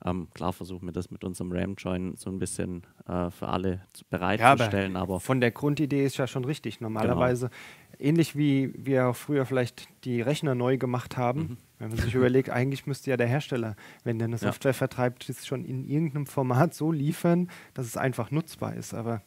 [0.03, 4.93] Ähm, klar versuchen wir das mit unserem RAM-Join so ein bisschen äh, für alle bereitzustellen.
[4.93, 6.81] Ja, aber, aber, von der Grundidee ist ja schon richtig.
[6.81, 7.55] Normalerweise genau
[7.99, 11.39] ähnlich wie wir früher vielleicht die Rechner neu gemacht haben.
[11.39, 11.57] Mhm.
[11.79, 14.77] Wenn man sich überlegt, eigentlich müsste ja der Hersteller, wenn der eine Software ja.
[14.77, 18.93] vertreibt, das schon in irgendeinem Format so liefern, dass es einfach nutzbar ist.
[18.93, 19.21] Aber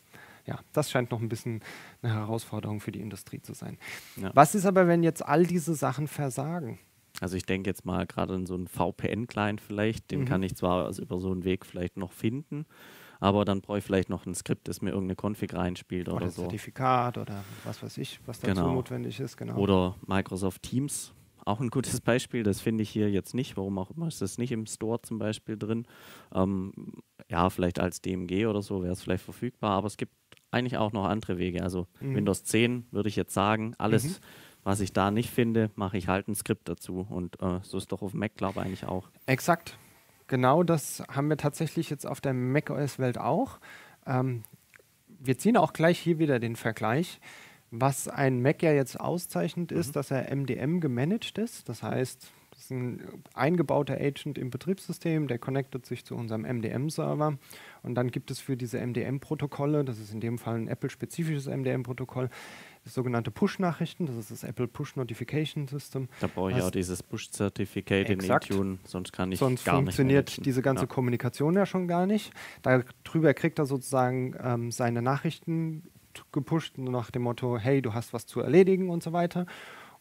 [0.46, 1.60] ja, das scheint noch ein bisschen
[2.02, 3.76] eine Herausforderung für die Industrie zu sein.
[4.16, 4.30] Ja.
[4.34, 6.78] Was ist aber, wenn jetzt all diese Sachen versagen?
[7.20, 10.24] Also ich denke jetzt mal gerade in so einen VPN-Client vielleicht, den mhm.
[10.24, 12.64] kann ich zwar also über so einen Weg vielleicht noch finden,
[13.20, 16.30] aber dann brauche ich vielleicht noch ein Skript, das mir irgendeine Config reinspielt oder, oder
[16.30, 16.42] so.
[16.42, 18.74] Zertifikat oder was weiß ich, was dazu genau.
[18.74, 19.36] notwendig ist.
[19.36, 19.56] Genau.
[19.56, 21.12] Oder Microsoft Teams,
[21.44, 24.38] auch ein gutes Beispiel, das finde ich hier jetzt nicht, warum auch immer ist das
[24.38, 25.86] nicht im Store zum Beispiel drin.
[26.32, 26.72] Ähm,
[27.28, 30.12] ja, vielleicht als DMG oder so wäre es vielleicht verfügbar, aber es gibt
[30.50, 31.62] eigentlich auch noch andere Wege.
[31.62, 32.16] Also mhm.
[32.16, 34.22] Windows 10 würde ich jetzt sagen, alles, mhm.
[34.62, 37.06] was ich da nicht finde, mache ich halt ein Skript dazu.
[37.08, 39.08] Und äh, so ist doch auf Mac, glaube ich, eigentlich auch.
[39.26, 39.78] Exakt
[40.28, 43.58] genau das haben wir tatsächlich jetzt auf der macOS-Welt auch.
[44.06, 44.44] Ähm,
[45.18, 47.20] wir ziehen auch gleich hier wieder den Vergleich.
[47.70, 49.92] Was ein Mac ja jetzt auszeichnet, ist, mhm.
[49.92, 51.68] dass er MDM gemanagt ist.
[51.68, 57.38] Das heißt, das ist ein eingebauter Agent im Betriebssystem, der connectet sich zu unserem MDM-Server.
[57.82, 62.30] Und dann gibt es für diese MDM-Protokolle, das ist in dem Fall ein Apple-spezifisches MDM-Protokoll,
[62.88, 66.08] sogenannte Push-Nachrichten, das ist das Apple Push Notification System.
[66.20, 70.44] Da brauche ich auch dieses Push-Zertifikat in Intune, sonst kann ich sonst gar nicht funktioniert
[70.44, 70.86] diese ganze ja.
[70.86, 72.32] Kommunikation ja schon gar nicht.
[72.62, 75.82] Darüber kriegt er sozusagen ähm, seine Nachrichten
[76.32, 79.46] gepusht nach dem Motto, hey, du hast was zu erledigen und so weiter.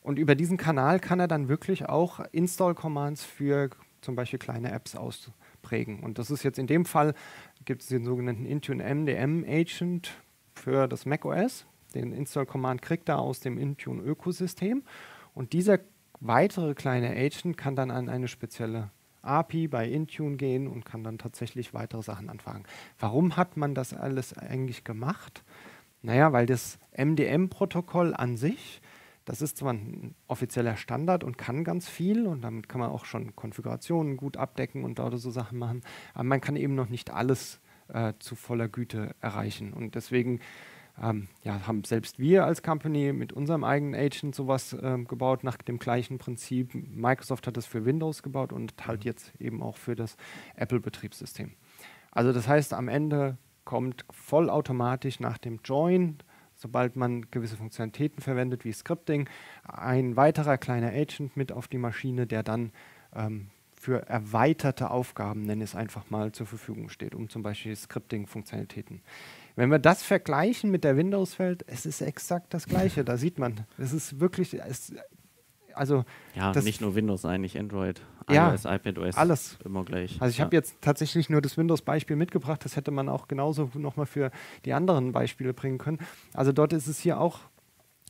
[0.01, 3.69] Und über diesen Kanal kann er dann wirklich auch Install-Commands für
[4.01, 5.99] zum Beispiel kleine Apps ausprägen.
[5.99, 7.13] Und das ist jetzt in dem Fall,
[7.65, 10.11] gibt es den sogenannten Intune MDM Agent
[10.55, 11.65] für das macOS.
[11.93, 14.83] Den Install-Command kriegt er aus dem Intune-Ökosystem.
[15.33, 15.79] Und dieser
[16.19, 21.17] weitere kleine Agent kann dann an eine spezielle API bei Intune gehen und kann dann
[21.17, 22.63] tatsächlich weitere Sachen anfangen.
[22.97, 25.43] Warum hat man das alles eigentlich gemacht?
[26.01, 28.81] Naja, weil das MDM-Protokoll an sich,
[29.25, 33.05] das ist zwar ein offizieller Standard und kann ganz viel und damit kann man auch
[33.05, 35.81] schon Konfigurationen gut abdecken und dort so Sachen machen,
[36.13, 39.73] aber man kann eben noch nicht alles äh, zu voller Güte erreichen.
[39.73, 40.39] Und deswegen
[41.01, 45.57] ähm, ja, haben selbst wir als Company mit unserem eigenen Agent sowas ähm, gebaut nach
[45.57, 46.73] dem gleichen Prinzip.
[46.73, 49.05] Microsoft hat das für Windows gebaut und halt mhm.
[49.05, 50.17] jetzt eben auch für das
[50.55, 51.53] Apple-Betriebssystem.
[52.11, 56.17] Also das heißt, am Ende kommt vollautomatisch nach dem Join,
[56.55, 59.29] sobald man gewisse Funktionalitäten verwendet, wie Scripting,
[59.63, 62.71] ein weiterer kleiner Agent mit auf die Maschine, der dann
[63.13, 67.75] ähm, für erweiterte Aufgaben, nenne ich es einfach mal, zur Verfügung steht, um zum Beispiel
[67.75, 69.01] Scripting-Funktionalitäten
[69.57, 73.03] wenn wir das vergleichen mit der Windows-Welt, es ist exakt das Gleiche.
[73.03, 74.93] Da sieht man, es ist wirklich, es,
[75.73, 80.21] also ja, nicht nur Windows eigentlich, Android, ja, iOS, iPadOS, alles immer gleich.
[80.21, 80.45] Also ich ja.
[80.45, 82.63] habe jetzt tatsächlich nur das Windows-Beispiel mitgebracht.
[82.65, 84.29] Das hätte man auch genauso nochmal für
[84.63, 85.97] die anderen Beispiele bringen können.
[86.33, 87.39] Also dort ist es hier auch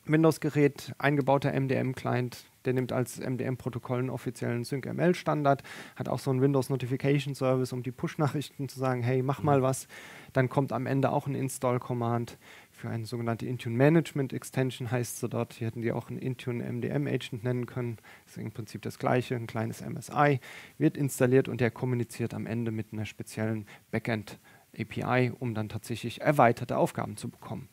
[0.06, 5.64] Windows-Gerät, eingebauter MDM-Client, der nimmt als MDM-Protokoll einen offiziellen SyncML-Standard,
[5.96, 9.62] hat auch so einen Windows Notification Service, um die Push-Nachrichten zu sagen, hey, mach mal
[9.62, 9.88] was.
[10.34, 12.38] Dann kommt am Ende auch ein Install-Command
[12.70, 15.54] für eine sogenannte Intune Management Extension, heißt so dort.
[15.54, 17.98] Hier hätten die auch einen Intune MDM Agent nennen können.
[18.26, 20.40] Das ist im Prinzip das gleiche, ein kleines MSI,
[20.78, 24.40] wird installiert und der kommuniziert am Ende mit einer speziellen Backend
[24.78, 27.70] API, um dann tatsächlich erweiterte Aufgaben zu bekommen.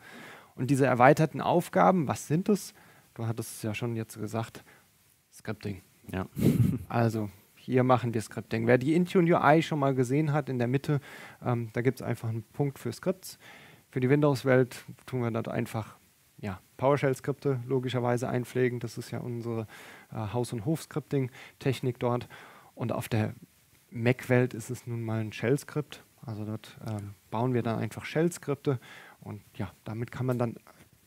[0.54, 2.74] Und diese erweiterten Aufgaben, was sind es?
[3.14, 4.64] Du hattest es ja schon jetzt gesagt,
[5.44, 5.82] Scripting.
[6.10, 6.26] Ja.
[6.88, 8.66] also hier machen wir Scripting.
[8.66, 11.00] Wer die Intune UI schon mal gesehen hat in der Mitte,
[11.44, 13.38] ähm, da gibt es einfach einen Punkt für Scripts.
[13.90, 15.96] Für die Windows-Welt tun wir dort einfach
[16.38, 18.80] ja, PowerShell-Skripte logischerweise einpflegen.
[18.80, 19.66] Das ist ja unsere
[20.12, 22.26] äh, Haus- und Hof-Scripting-Technik dort.
[22.74, 23.34] Und auf der
[23.90, 26.02] Mac-Welt ist es nun mal ein Shell-Skript.
[26.24, 28.80] Also dort ähm, bauen wir dann einfach Shell-Skripte
[29.20, 30.56] und ja, damit kann man dann,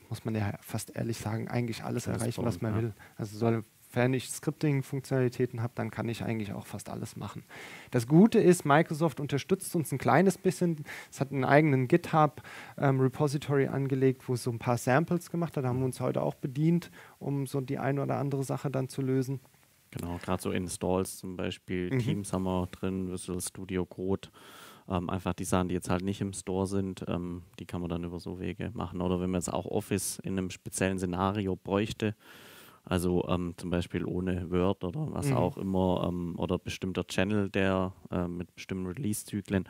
[0.09, 2.81] muss man ja fast ehrlich sagen, eigentlich alles, alles erreichen, bauen, was man ja.
[2.81, 2.93] will.
[3.17, 3.63] Also soll
[3.97, 7.43] sofern ich Scripting-Funktionalitäten habe, dann kann ich eigentlich auch fast alles machen.
[7.89, 10.85] Das Gute ist, Microsoft unterstützt uns ein kleines bisschen.
[11.09, 15.63] Es hat einen eigenen GitHub-Repository ähm, angelegt, wo es so ein paar Samples gemacht hat.
[15.63, 18.87] Da haben wir uns heute auch bedient, um so die eine oder andere Sache dann
[18.87, 19.39] zu lösen.
[19.89, 21.99] Genau, gerade so Installs zum Beispiel, mhm.
[21.99, 24.29] Teams haben wir drin, Visual Studio Code.
[24.87, 27.89] Ähm, einfach die Sachen, die jetzt halt nicht im Store sind, ähm, die kann man
[27.89, 29.01] dann über so Wege machen.
[29.01, 32.15] Oder wenn man jetzt auch Office in einem speziellen Szenario bräuchte,
[32.89, 35.37] also ähm, zum Beispiel ohne Word oder was mhm.
[35.37, 39.67] auch immer, ähm, oder bestimmter Channel, der äh, mit bestimmten Release-Zyklen,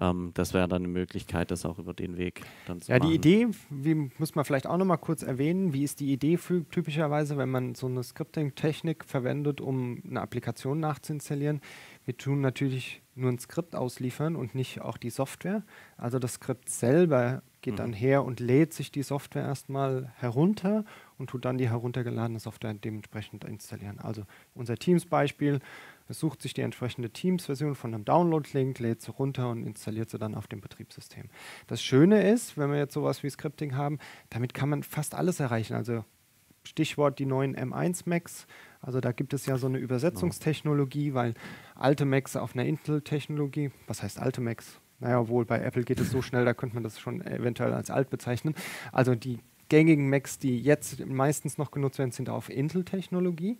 [0.00, 3.10] ähm, das wäre dann eine Möglichkeit, das auch über den Weg dann zu ja, machen.
[3.10, 6.36] Ja, die Idee, wie muss man vielleicht auch nochmal kurz erwähnen, wie ist die Idee
[6.36, 11.60] für, typischerweise, wenn man so eine Scripting-Technik verwendet, um eine Applikation nachzuinstallieren?
[12.04, 15.64] Wir tun natürlich nur ein Skript ausliefern und nicht auch die Software.
[15.96, 17.78] Also das Skript selber geht mhm.
[17.78, 20.84] dann her und lädt sich die Software erstmal herunter
[21.18, 23.98] und tut dann die heruntergeladene Software dementsprechend installieren.
[23.98, 24.22] Also
[24.54, 25.60] unser Teams-Beispiel,
[26.08, 30.18] es sucht sich die entsprechende Teams-Version von einem Download-Link, lädt sie runter und installiert sie
[30.18, 31.28] dann auf dem Betriebssystem.
[31.66, 33.98] Das Schöne ist, wenn wir jetzt sowas wie Scripting haben,
[34.30, 35.74] damit kann man fast alles erreichen.
[35.74, 36.04] Also
[36.64, 38.46] Stichwort die neuen M1 Macs.
[38.80, 41.34] Also da gibt es ja so eine Übersetzungstechnologie, weil
[41.74, 44.80] alte Macs auf einer Intel-Technologie, was heißt alte Macs?
[45.00, 47.90] Naja, wohl bei Apple geht es so schnell, da könnte man das schon eventuell als
[47.90, 48.54] alt bezeichnen.
[48.92, 53.58] Also die gängigen Macs, die jetzt meistens noch genutzt werden, sind auf Intel-Technologie.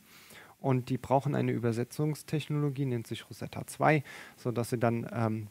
[0.60, 4.02] Und die brauchen eine Übersetzungstechnologie, nennt sich Rosetta 2,
[4.36, 5.48] sodass sie dann, ähm,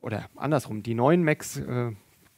[0.00, 1.92] oder andersrum, die neuen Macs äh,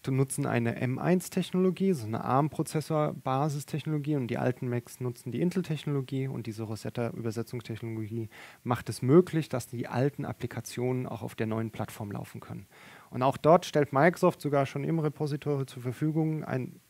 [0.08, 6.62] nutzen eine M1-Technologie, so eine ARM-Prozessor-Basistechnologie und die alten Macs nutzen die Intel-Technologie und diese
[6.62, 8.30] Rosetta-Übersetzungstechnologie
[8.62, 12.66] macht es möglich, dass die alten Applikationen auch auf der neuen Plattform laufen können.
[13.10, 16.80] Und auch dort stellt Microsoft sogar schon im Repository zur Verfügung ein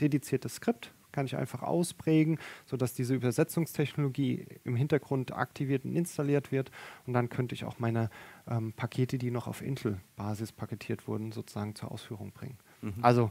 [0.00, 6.70] dediziertes Skript, kann ich einfach ausprägen, sodass diese Übersetzungstechnologie im Hintergrund aktiviert und installiert wird.
[7.06, 8.10] Und dann könnte ich auch meine
[8.48, 12.58] ähm, Pakete, die noch auf Intel-Basis paketiert wurden, sozusagen zur Ausführung bringen.
[12.82, 12.94] Mhm.
[13.02, 13.30] Also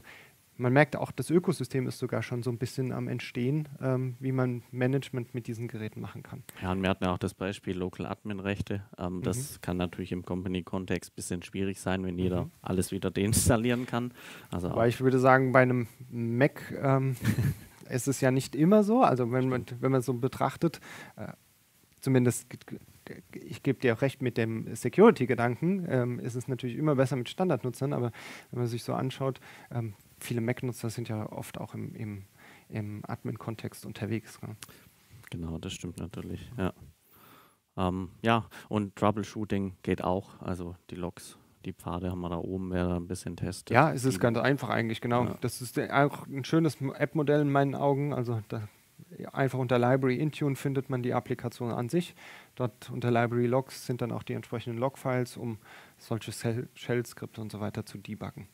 [0.58, 4.32] man merkt auch, das Ökosystem ist sogar schon so ein bisschen am Entstehen, ähm, wie
[4.32, 6.42] man Management mit diesen Geräten machen kann.
[6.60, 8.82] Ja, und wir hatten ja auch das Beispiel Local Admin-Rechte.
[8.98, 9.60] Ähm, das mhm.
[9.60, 12.50] kann natürlich im Company-Kontext ein bisschen schwierig sein, wenn jeder mhm.
[12.60, 14.12] alles wieder deinstallieren kann.
[14.50, 17.16] Also Weil ich würde sagen, bei einem Mac ähm,
[17.88, 19.02] ist es ja nicht immer so.
[19.02, 20.80] Also wenn man, wenn man so betrachtet,
[21.16, 21.28] äh,
[22.00, 22.46] zumindest
[23.32, 27.28] ich gebe dir auch recht mit dem Security-Gedanken, ähm, ist es natürlich immer besser mit
[27.28, 28.12] Standardnutzern, aber
[28.50, 32.24] wenn man sich so anschaut, ähm, viele Mac-Nutzer sind ja oft auch im, im,
[32.68, 34.40] im Admin-Kontext unterwegs.
[34.42, 34.56] Ne?
[35.30, 36.72] Genau, das stimmt natürlich, ja.
[37.76, 42.72] Ähm, ja, und Troubleshooting geht auch, also die Logs, die Pfade haben wir da oben,
[42.72, 43.70] wer da ein bisschen testet.
[43.70, 45.24] Ja, es ist ganz einfach eigentlich, genau.
[45.26, 45.38] Ja.
[45.40, 48.68] Das ist auch ein schönes App-Modell in meinen Augen, also da,
[49.32, 52.14] einfach unter Library Intune findet man die Applikation an sich.
[52.54, 55.58] Dort unter Library Logs sind dann auch die entsprechenden Log-Files, um
[55.98, 56.32] solche
[56.74, 58.48] Shell-Skripte und so weiter zu debuggen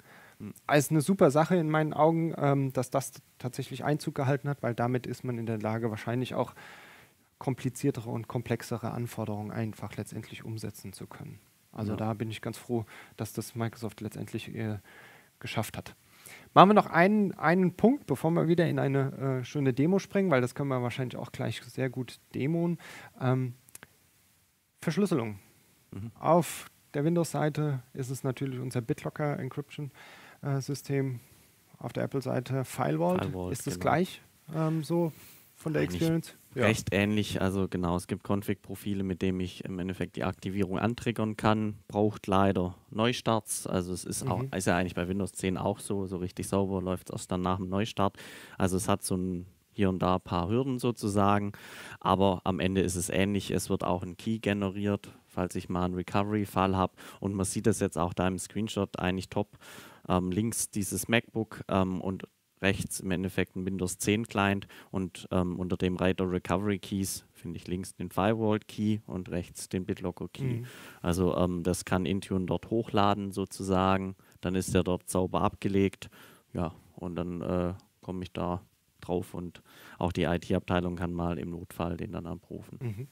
[0.67, 4.75] als eine super Sache in meinen Augen, ähm, dass das tatsächlich Einzug gehalten hat, weil
[4.75, 6.55] damit ist man in der Lage, wahrscheinlich auch
[7.39, 11.39] kompliziertere und komplexere Anforderungen einfach letztendlich umsetzen zu können.
[11.73, 11.97] Also ja.
[11.97, 12.85] da bin ich ganz froh,
[13.17, 14.79] dass das Microsoft letztendlich äh,
[15.41, 15.95] geschafft hat.
[16.55, 20.31] Machen wir noch einen, einen Punkt, bevor wir wieder in eine äh, schöne Demo springen,
[20.31, 22.79] weil das können wir wahrscheinlich auch gleich sehr gut demonen.
[23.21, 23.55] Ähm,
[24.81, 25.41] Verschlüsselung.
[25.91, 26.13] Mhm.
[26.19, 29.91] Auf der Windows-Seite ist es natürlich unser BitLocker Encryption
[30.43, 31.21] äh, System
[31.79, 33.25] auf der Apple-Seite File Vault.
[33.53, 33.83] ist das genau.
[33.83, 34.23] gleich
[34.55, 35.13] ähm, so
[35.57, 36.37] von der Eigentlich Experience?
[36.55, 36.67] Ja.
[36.67, 41.37] Recht ähnlich, also genau, es gibt Config-Profile, mit denen ich im Endeffekt die Aktivierung antriggern
[41.37, 41.79] kann.
[41.89, 44.31] Braucht leider Neustarts, also es ist, mhm.
[44.31, 47.33] auch, ist ja eigentlich bei Windows 10 auch so, so richtig sauber läuft es erst
[47.33, 48.17] dann nach dem Neustart.
[48.57, 51.53] Also es hat so ein hier und da ein paar Hürden sozusagen,
[51.99, 53.51] aber am Ende ist es ähnlich.
[53.51, 57.67] Es wird auch ein Key generiert, falls ich mal einen Recovery-Fall habe und man sieht
[57.67, 59.59] das jetzt auch da im Screenshot eigentlich top
[60.09, 62.29] ähm, links dieses MacBook ähm, und
[62.63, 67.59] rechts im Endeffekt ein Windows 10 Client und ähm, unter dem Reiter Recovery Keys finde
[67.59, 70.61] ich links den Firewall Key und rechts den BitLocker Key.
[70.61, 70.67] Mhm.
[71.03, 76.09] Also ähm, das kann Intune dort hochladen sozusagen, dann ist er dort sauber abgelegt,
[76.53, 78.63] ja und dann äh, komme ich da
[79.01, 79.63] drauf und
[79.99, 82.79] auch die IT-Abteilung kann mal im Notfall den dann abrufen.
[82.81, 83.09] Mhm.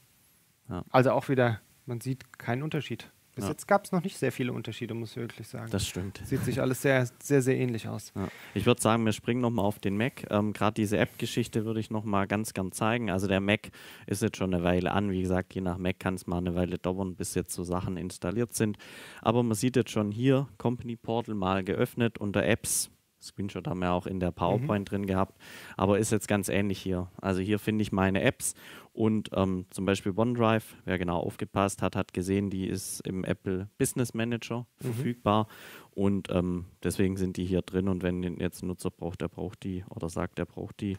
[0.69, 0.83] Ja.
[0.89, 3.11] Also auch wieder, man sieht keinen Unterschied.
[3.35, 3.51] Bis ja.
[3.51, 5.71] jetzt gab es noch nicht sehr viele Unterschiede, muss ich wirklich sagen.
[5.71, 6.21] Das stimmt.
[6.23, 8.11] Sieht sich alles sehr, sehr, sehr ähnlich aus.
[8.15, 8.27] Ja.
[8.53, 10.25] Ich würde sagen, wir springen nochmal auf den Mac.
[10.29, 13.09] Ähm, Gerade diese App-Geschichte würde ich nochmal ganz gern zeigen.
[13.09, 13.71] Also der Mac
[14.05, 15.09] ist jetzt schon eine Weile an.
[15.11, 17.97] Wie gesagt, je nach Mac kann es mal eine Weile dauern, bis jetzt so Sachen
[17.97, 18.77] installiert sind.
[19.21, 22.91] Aber man sieht jetzt schon hier Company Portal mal geöffnet unter Apps
[23.23, 24.89] Screenshot haben wir auch in der PowerPoint mhm.
[24.89, 25.37] drin gehabt,
[25.77, 27.09] aber ist jetzt ganz ähnlich hier.
[27.21, 28.53] Also hier finde ich meine Apps
[28.93, 33.69] und ähm, zum Beispiel OneDrive, wer genau aufgepasst hat, hat gesehen, die ist im Apple
[33.77, 34.85] Business Manager mhm.
[34.85, 35.47] verfügbar
[35.91, 39.63] und ähm, deswegen sind die hier drin und wenn jetzt ein Nutzer braucht, der braucht
[39.63, 40.97] die oder sagt, der braucht die,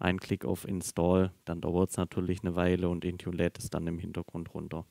[0.00, 3.86] ein Klick auf Install, dann dauert es natürlich eine Weile und Intune lädt es dann
[3.86, 4.86] im Hintergrund runter.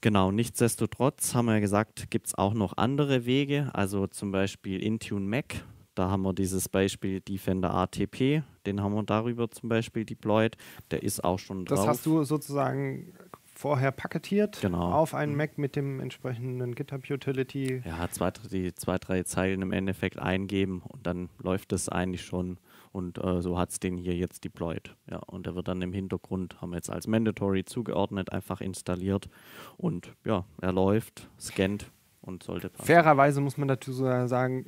[0.00, 4.82] Genau, nichtsdestotrotz haben wir ja gesagt, gibt es auch noch andere Wege, also zum Beispiel
[4.82, 5.64] Intune Mac.
[5.98, 10.56] Da haben wir dieses Beispiel Defender ATP, den haben wir darüber zum Beispiel deployed.
[10.92, 11.78] Der ist auch schon drauf.
[11.78, 13.12] Das hast du sozusagen
[13.52, 14.92] vorher paketiert genau.
[14.92, 15.38] auf einen mhm.
[15.38, 17.82] Mac mit dem entsprechenden GitHub-Utility.
[17.84, 22.58] Ja, zwei, die zwei, drei Zeilen im Endeffekt eingeben und dann läuft das eigentlich schon.
[22.92, 24.94] Und äh, so hat es den hier jetzt deployed.
[25.10, 29.28] Ja, und der wird dann im Hintergrund, haben wir jetzt als Mandatory zugeordnet, einfach installiert.
[29.76, 31.90] Und ja, er läuft, scannt
[32.20, 32.86] und sollte passen.
[32.86, 34.66] Fairerweise muss man dazu sagen,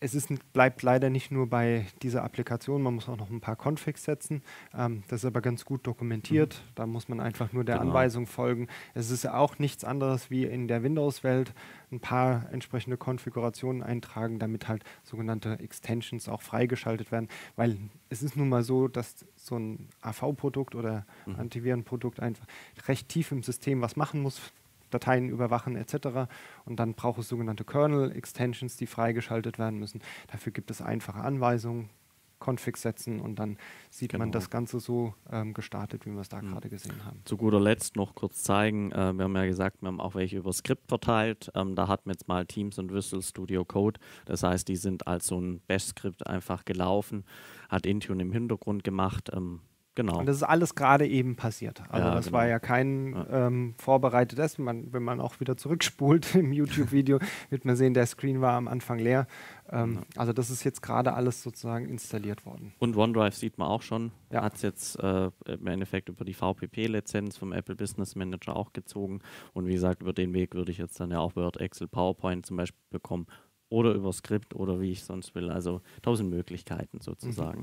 [0.00, 3.56] es ist, bleibt leider nicht nur bei dieser Applikation, man muss auch noch ein paar
[3.56, 4.42] Configs setzen.
[4.74, 6.54] Ähm, das ist aber ganz gut dokumentiert.
[6.54, 6.72] Mhm.
[6.74, 7.88] Da muss man einfach nur der genau.
[7.88, 8.68] Anweisung folgen.
[8.94, 11.52] Es ist auch nichts anderes wie in der Windows-Welt
[11.90, 17.28] ein paar entsprechende Konfigurationen eintragen, damit halt sogenannte Extensions auch freigeschaltet werden.
[17.56, 17.76] Weil
[18.08, 21.36] es ist nun mal so, dass so ein AV-Produkt oder mhm.
[21.36, 22.46] Antivirenprodukt einfach
[22.86, 24.52] recht tief im System was machen muss
[24.90, 26.28] Dateien überwachen etc.
[26.64, 30.00] Und dann braucht es sogenannte Kernel-Extensions, die freigeschaltet werden müssen.
[30.30, 31.90] Dafür gibt es einfache Anweisungen,
[32.38, 33.56] Config setzen und dann
[33.90, 34.24] sieht genau.
[34.24, 36.48] man das Ganze so ähm, gestartet, wie wir es da mhm.
[36.48, 37.20] gerade gesehen haben.
[37.24, 40.36] Zu guter Letzt noch kurz zeigen, äh, wir haben ja gesagt, wir haben auch welche
[40.36, 41.50] über Skript verteilt.
[41.54, 43.98] Ähm, da hatten wir jetzt mal Teams und Visual Studio Code.
[44.26, 47.24] Das heißt, die sind als so ein Bash-Skript einfach gelaufen,
[47.68, 49.30] hat Intune im Hintergrund gemacht.
[49.32, 49.60] Ähm,
[49.96, 50.18] Genau.
[50.18, 51.82] Und das ist alles gerade eben passiert.
[51.88, 52.36] Also ja, das genau.
[52.36, 53.46] war ja kein ja.
[53.46, 54.58] Ähm, vorbereitetes.
[54.58, 57.18] Man, wenn man auch wieder zurückspult im YouTube-Video,
[57.48, 59.26] wird man sehen, der Screen war am Anfang leer.
[59.70, 60.20] Ähm, ja.
[60.20, 62.74] Also das ist jetzt gerade alles sozusagen installiert worden.
[62.78, 64.12] Und OneDrive sieht man auch schon.
[64.30, 64.42] Ja.
[64.42, 69.20] Hat es jetzt äh, im Endeffekt über die VPP-Lizenz vom Apple Business Manager auch gezogen.
[69.54, 72.44] Und wie gesagt, über den Weg würde ich jetzt dann ja auch Word, Excel, PowerPoint
[72.44, 73.26] zum Beispiel bekommen.
[73.70, 75.48] Oder über Skript oder wie ich sonst will.
[75.48, 77.60] Also tausend Möglichkeiten sozusagen.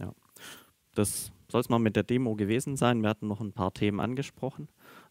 [0.00, 0.04] Mhm.
[0.06, 0.12] Ja.
[0.96, 3.02] Das soll es mal mit der Demo gewesen sein.
[3.02, 4.68] Wir hatten noch ein paar Themen angesprochen.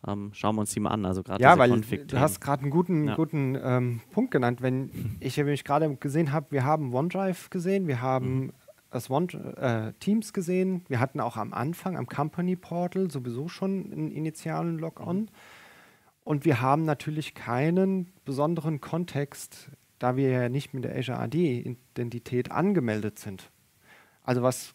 [0.08, 1.06] Ähm, schauen wir uns die mal an.
[1.06, 3.16] Also ja, weil du hast gerade einen guten, ja.
[3.16, 4.62] guten ähm, Punkt genannt.
[4.62, 8.54] Wenn ich nämlich gerade gesehen habe, wir haben OneDrive gesehen, wir haben mhm.
[8.92, 9.28] das One,
[9.58, 14.78] äh, Teams gesehen, wir hatten auch am Anfang am Company Portal sowieso schon einen initialen
[14.78, 15.22] Login.
[15.22, 15.28] Mhm.
[16.24, 19.70] Und wir haben natürlich keinen besonderen Kontext,
[20.00, 23.52] da wir ja nicht mit der Azure AD-Identität angemeldet sind.
[24.24, 24.74] Also was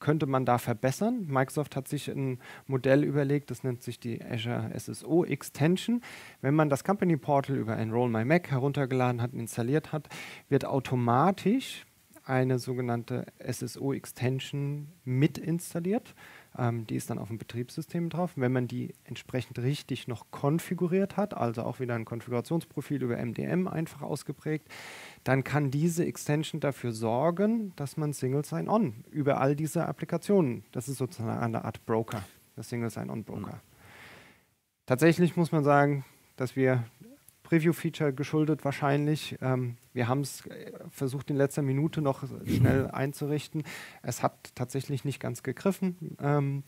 [0.00, 1.26] könnte man da verbessern.
[1.28, 6.00] Microsoft hat sich ein Modell überlegt, das nennt sich die Azure SSO Extension.
[6.40, 10.08] Wenn man das Company Portal über Enroll My Mac heruntergeladen hat und installiert hat,
[10.48, 11.86] wird automatisch
[12.24, 16.14] eine sogenannte SSO Extension mit installiert.
[16.58, 18.32] Ähm, die ist dann auf dem Betriebssystem drauf.
[18.36, 23.68] Wenn man die entsprechend richtig noch konfiguriert hat, also auch wieder ein Konfigurationsprofil über MDM
[23.68, 24.68] einfach ausgeprägt,
[25.24, 30.88] dann kann diese Extension dafür sorgen, dass man Single Sign-On über all diese Applikationen, das
[30.88, 32.24] ist sozusagen eine Art Broker,
[32.56, 33.54] das Single Sign-On Broker.
[33.54, 33.70] Mhm.
[34.86, 36.04] Tatsächlich muss man sagen,
[36.36, 36.84] dass wir
[37.50, 39.36] Preview-Feature geschuldet wahrscheinlich.
[39.42, 43.64] Ähm, wir haben es äh, versucht in letzter Minute noch schnell einzurichten.
[44.02, 46.16] Es hat tatsächlich nicht ganz gegriffen.
[46.22, 46.62] Ähm,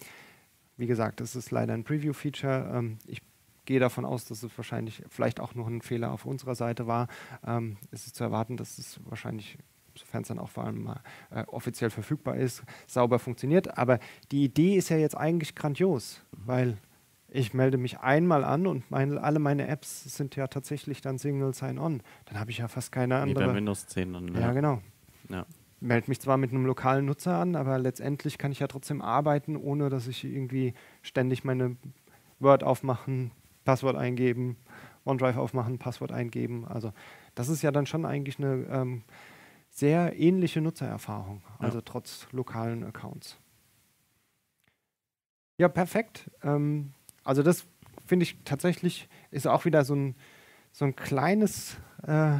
[0.76, 2.72] wie gesagt, es ist leider ein Preview-Feature.
[2.74, 3.22] Ähm, ich
[3.64, 7.07] gehe davon aus, dass es wahrscheinlich vielleicht auch noch ein Fehler auf unserer Seite war.
[7.47, 9.59] Ähm, es ist zu erwarten, dass es wahrscheinlich
[9.97, 13.78] sofern es dann auch vor allem mal äh, offiziell verfügbar ist, sauber funktioniert.
[13.78, 14.01] Aber
[14.33, 16.76] die Idee ist ja jetzt eigentlich grandios, weil
[17.35, 21.55] ich melde mich einmal an und meine, alle meine Apps sind ja tatsächlich dann Single
[21.55, 22.03] Sign-On.
[22.26, 23.45] Dann habe ich ja fast keine andere.
[23.45, 24.35] Wie bei Windows 10 dann.
[24.35, 24.83] Ja, ja genau.
[25.30, 25.47] Ja.
[25.80, 29.57] Melde mich zwar mit einem lokalen Nutzer an, aber letztendlich kann ich ja trotzdem arbeiten,
[29.57, 31.76] ohne dass ich irgendwie ständig meine
[32.39, 33.33] Word aufmachen,
[33.64, 34.57] Passwort eingeben,
[35.05, 36.66] OneDrive aufmachen, Passwort eingeben.
[36.68, 36.93] Also
[37.35, 39.03] das ist ja dann schon eigentlich eine ähm,
[39.70, 41.83] sehr ähnliche Nutzererfahrung, also ja.
[41.85, 43.39] trotz lokalen Accounts.
[45.59, 46.30] Ja, perfekt.
[46.43, 46.93] Ähm,
[47.25, 47.66] also das
[48.07, 50.14] finde ich tatsächlich ist auch wieder so ein,
[50.73, 52.39] so ein kleines äh,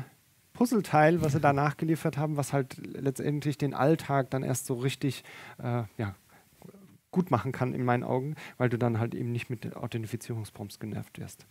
[0.53, 5.24] Puzzleteil, was sie da nachgeliefert haben, was halt letztendlich den Alltag dann erst so richtig
[5.59, 6.14] äh, ja,
[7.11, 11.18] gut machen kann in meinen Augen, weil du dann halt eben nicht mit Authentifizierungsprompts genervt
[11.18, 11.47] wirst.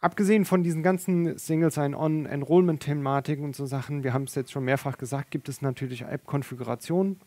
[0.00, 4.64] Abgesehen von diesen ganzen Single Sign-On, Enrollment-Thematiken und so Sachen, wir haben es jetzt schon
[4.64, 7.20] mehrfach gesagt, gibt es natürlich App-Konfigurationen,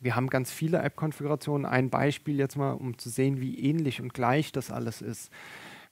[0.00, 1.66] wir haben ganz viele App-Konfigurationen.
[1.66, 5.30] Ein Beispiel jetzt mal, um zu sehen, wie ähnlich und gleich das alles ist.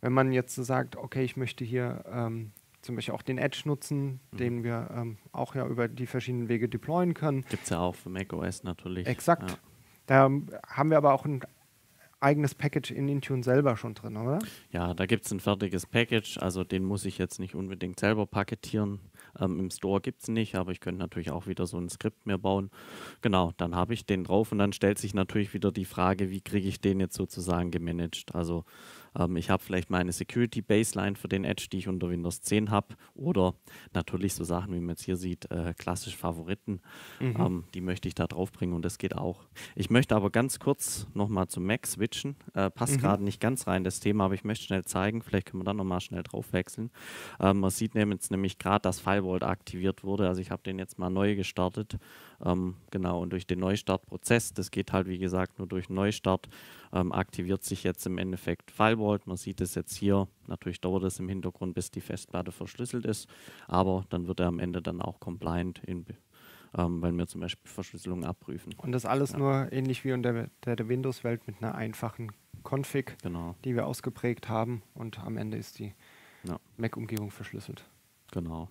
[0.01, 2.53] Wenn man jetzt so sagt, okay, ich möchte hier ähm,
[2.83, 4.37] zum Beispiel auch den Edge nutzen, mhm.
[4.37, 7.45] den wir ähm, auch ja über die verschiedenen Wege deployen können.
[7.49, 9.07] Gibt es ja auch für macOS natürlich.
[9.07, 9.51] Exakt.
[9.51, 9.59] Ja.
[10.07, 10.31] Da
[10.69, 11.41] haben wir aber auch ein
[12.21, 14.39] eigenes Package in Intune selber schon drin, oder?
[14.71, 18.27] Ja, da gibt es ein fertiges Package, also den muss ich jetzt nicht unbedingt selber
[18.27, 19.01] paketieren.
[19.39, 22.27] Ähm, Im Store gibt es nicht, aber ich könnte natürlich auch wieder so ein Skript
[22.27, 22.71] mir bauen.
[23.21, 26.41] Genau, dann habe ich den drauf und dann stellt sich natürlich wieder die Frage, wie
[26.41, 28.35] kriege ich den jetzt sozusagen gemanagt?
[28.35, 28.65] Also
[29.19, 32.71] ähm, ich habe vielleicht meine Security Baseline für den Edge, die ich unter Windows 10
[32.71, 32.95] habe.
[33.15, 33.55] Oder
[33.93, 36.81] natürlich so Sachen, wie man jetzt hier sieht, äh, klassisch Favoriten.
[37.21, 37.37] Mhm.
[37.39, 39.45] Ähm, die möchte ich da drauf bringen und das geht auch.
[39.75, 42.37] Ich möchte aber ganz kurz nochmal zum Mac switchen.
[42.55, 43.01] Äh, passt mhm.
[43.01, 45.23] gerade nicht ganz rein, das Thema, aber ich möchte schnell zeigen.
[45.23, 46.91] Vielleicht können wir dann nochmal schnell drauf wechseln.
[47.41, 50.29] Ähm, man sieht nämlich, nämlich gerade, dass Firewall aktiviert wurde.
[50.29, 51.99] Also ich habe den jetzt mal neu gestartet.
[52.45, 56.49] Ähm, genau, und durch den Neustartprozess, das geht halt wie gesagt nur durch Neustart,
[56.93, 59.21] ähm, aktiviert sich jetzt im Endeffekt Firewall.
[59.25, 63.29] Man sieht es jetzt hier, natürlich dauert es im Hintergrund, bis die Festplatte verschlüsselt ist,
[63.67, 66.05] aber dann wird er am Ende dann auch compliant in,
[66.77, 68.75] ähm, weil wir zum Beispiel Verschlüsselung abprüfen.
[68.77, 69.39] Und das alles ja.
[69.39, 72.33] nur ähnlich wie in der, der, der Windows-Welt mit einer einfachen
[72.63, 73.55] Config, genau.
[73.65, 75.95] die wir ausgeprägt haben und am Ende ist die
[76.45, 76.59] ja.
[76.77, 77.85] Mac-Umgebung verschlüsselt.
[78.33, 78.69] Genau.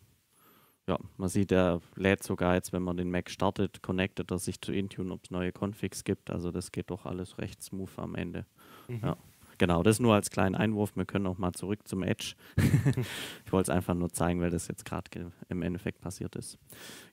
[0.87, 4.61] Ja, man sieht, er lädt sogar jetzt, wenn man den Mac startet, connectet er sich
[4.61, 6.29] zu Intune, ob es neue Configs gibt.
[6.29, 8.45] Also das geht doch alles recht smooth am Ende.
[8.87, 8.99] Mhm.
[9.01, 9.17] Ja.
[9.57, 10.95] Genau, das nur als kleinen Einwurf.
[10.95, 12.35] Wir können auch mal zurück zum Edge.
[12.57, 16.57] ich wollte es einfach nur zeigen, weil das jetzt gerade im Endeffekt passiert ist.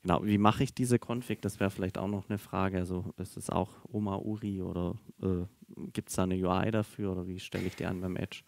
[0.02, 1.40] Genau, wie mache ich diese Config?
[1.40, 2.78] Das wäre vielleicht auch noch eine Frage.
[2.78, 5.44] Also ist es auch Oma Uri oder äh,
[5.92, 8.42] gibt es da eine UI dafür oder wie stelle ich die an beim Edge?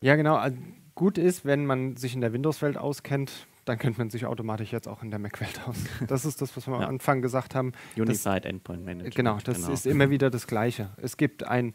[0.00, 0.34] Ja, genau.
[0.34, 0.58] Also
[0.94, 4.88] gut ist, wenn man sich in der Windows-Welt auskennt, dann kennt man sich automatisch jetzt
[4.88, 5.76] auch in der Mac-Welt aus.
[6.06, 6.84] Das ist das, was wir ja.
[6.84, 7.72] am Anfang gesagt haben.
[7.96, 9.14] Unified das, Endpoint Management.
[9.14, 9.72] Genau, das genau.
[9.72, 10.90] ist immer wieder das Gleiche.
[10.96, 11.74] Es gibt ein,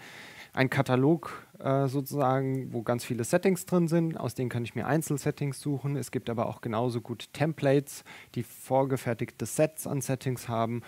[0.54, 4.18] ein Katalog äh, sozusagen, wo ganz viele Settings drin sind.
[4.18, 5.98] Aus denen kann ich mir Einzelsettings suchen.
[5.98, 10.84] Es gibt aber auch genauso gut Templates, die vorgefertigte Sets an Settings haben.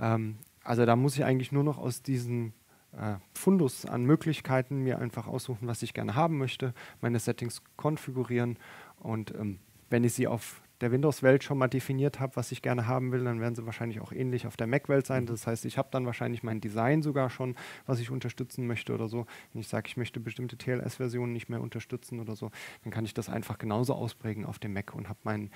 [0.00, 2.54] Ähm, also da muss ich eigentlich nur noch aus diesen
[2.92, 8.58] äh, Fundus an Möglichkeiten mir einfach aussuchen, was ich gerne haben möchte, meine Settings konfigurieren
[9.00, 9.58] und ähm,
[9.90, 13.24] wenn ich sie auf der Windows-Welt schon mal definiert habe, was ich gerne haben will,
[13.24, 15.24] dann werden sie wahrscheinlich auch ähnlich auf der Mac-Welt sein.
[15.24, 15.28] Mhm.
[15.28, 17.56] Das heißt, ich habe dann wahrscheinlich mein Design sogar schon,
[17.86, 19.26] was ich unterstützen möchte oder so.
[19.52, 22.50] Wenn ich sage, ich möchte bestimmte TLS-Versionen nicht mehr unterstützen oder so,
[22.82, 25.50] dann kann ich das einfach genauso ausprägen auf dem Mac und habe meinen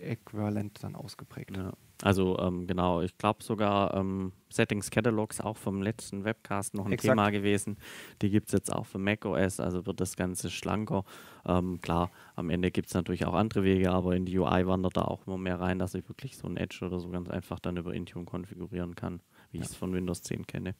[0.00, 1.56] Firmenstandard-Äquivalent dann ausgeprägt.
[1.56, 1.72] Ja.
[2.02, 6.92] Also ähm, genau, ich glaube sogar ähm, Settings Catalogs auch vom letzten Webcast noch ein
[6.92, 7.12] Exakt.
[7.12, 7.76] Thema gewesen.
[8.22, 11.04] Die gibt es jetzt auch für macOS, also wird das Ganze schlanker.
[11.44, 14.96] Ähm, klar, am Ende gibt es natürlich auch andere Wege, aber in die UI wandert
[14.96, 17.58] da auch immer mehr rein, dass ich wirklich so ein Edge oder so ganz einfach
[17.60, 19.20] dann über Intune konfigurieren kann,
[19.50, 19.64] wie ja.
[19.64, 20.74] ich es von Windows 10 kenne.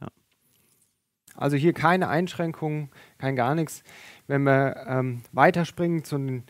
[0.00, 0.08] Ja.
[1.34, 3.82] Also hier keine Einschränkungen, kein gar nichts.
[4.26, 6.44] Wenn wir ähm, weiterspringen zu den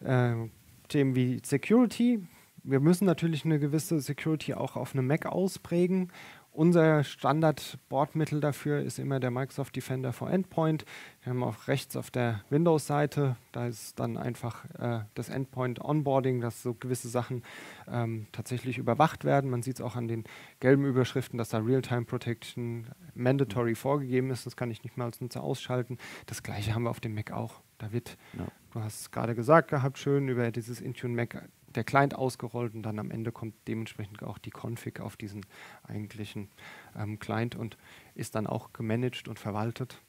[0.00, 0.48] äh,
[0.88, 2.20] Themen wie Security,
[2.64, 6.12] wir müssen natürlich eine gewisse Security auch auf einem Mac ausprägen.
[6.58, 10.84] Unser Standard-Bordmittel dafür ist immer der Microsoft Defender for Endpoint.
[11.22, 16.60] Wir haben auch rechts auf der Windows-Seite, da ist dann einfach äh, das Endpoint-Onboarding, dass
[16.60, 17.44] so gewisse Sachen
[17.88, 19.50] ähm, tatsächlich überwacht werden.
[19.50, 20.24] Man sieht es auch an den
[20.58, 24.44] gelben Überschriften, dass da Real-Time Protection mandatory vorgegeben ist.
[24.44, 25.96] Das kann ich nicht mehr als Nutzer ausschalten.
[26.26, 27.60] Das gleiche haben wir auf dem Mac auch.
[27.78, 28.48] Da wird, ja.
[28.72, 31.40] du hast es gerade gesagt gehabt, schön über dieses Intune Mac
[31.78, 35.46] der Client ausgerollt und dann am Ende kommt dementsprechend auch die Config auf diesen
[35.84, 36.48] eigentlichen
[36.96, 37.78] ähm, Client und
[38.14, 40.02] ist dann auch gemanagt und verwaltet.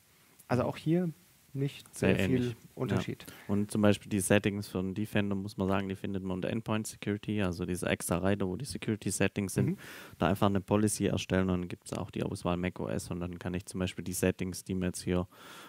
[0.48, 1.14] Also auch hier
[1.54, 3.26] nicht sehr, sehr viel Unterschied.
[3.28, 3.54] Ja.
[3.54, 6.50] Und zum Beispiel die Settings für einen Defender, muss man sagen, die findet man unter
[6.50, 9.70] Endpoint Security, also diese extra Reiter, wo die Security Settings sind.
[9.70, 9.78] Mhm.
[10.18, 13.38] Da einfach eine Policy erstellen und dann gibt es auch die Auswahl macOS und dann
[13.38, 15.28] kann ich zum Beispiel die Settings, die man jetzt hier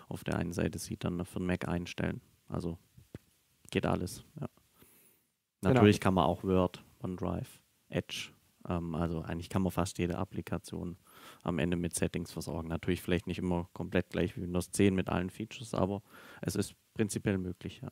[0.08, 2.22] auf der einen Seite sieht, dann für den Mac einstellen.
[2.48, 2.78] Also
[3.70, 4.24] geht alles.
[4.40, 4.48] Ja.
[5.60, 5.74] Genau.
[5.74, 6.04] Natürlich genau.
[6.04, 8.30] kann man auch Word, OneDrive, Edge,
[8.68, 10.96] ähm, also eigentlich kann man fast jede Applikation
[11.42, 12.68] am Ende mit Settings versorgen.
[12.68, 16.02] Natürlich vielleicht nicht immer komplett gleich wie Windows 10 mit allen Features, aber
[16.42, 17.90] es ist prinzipiell möglich, ja.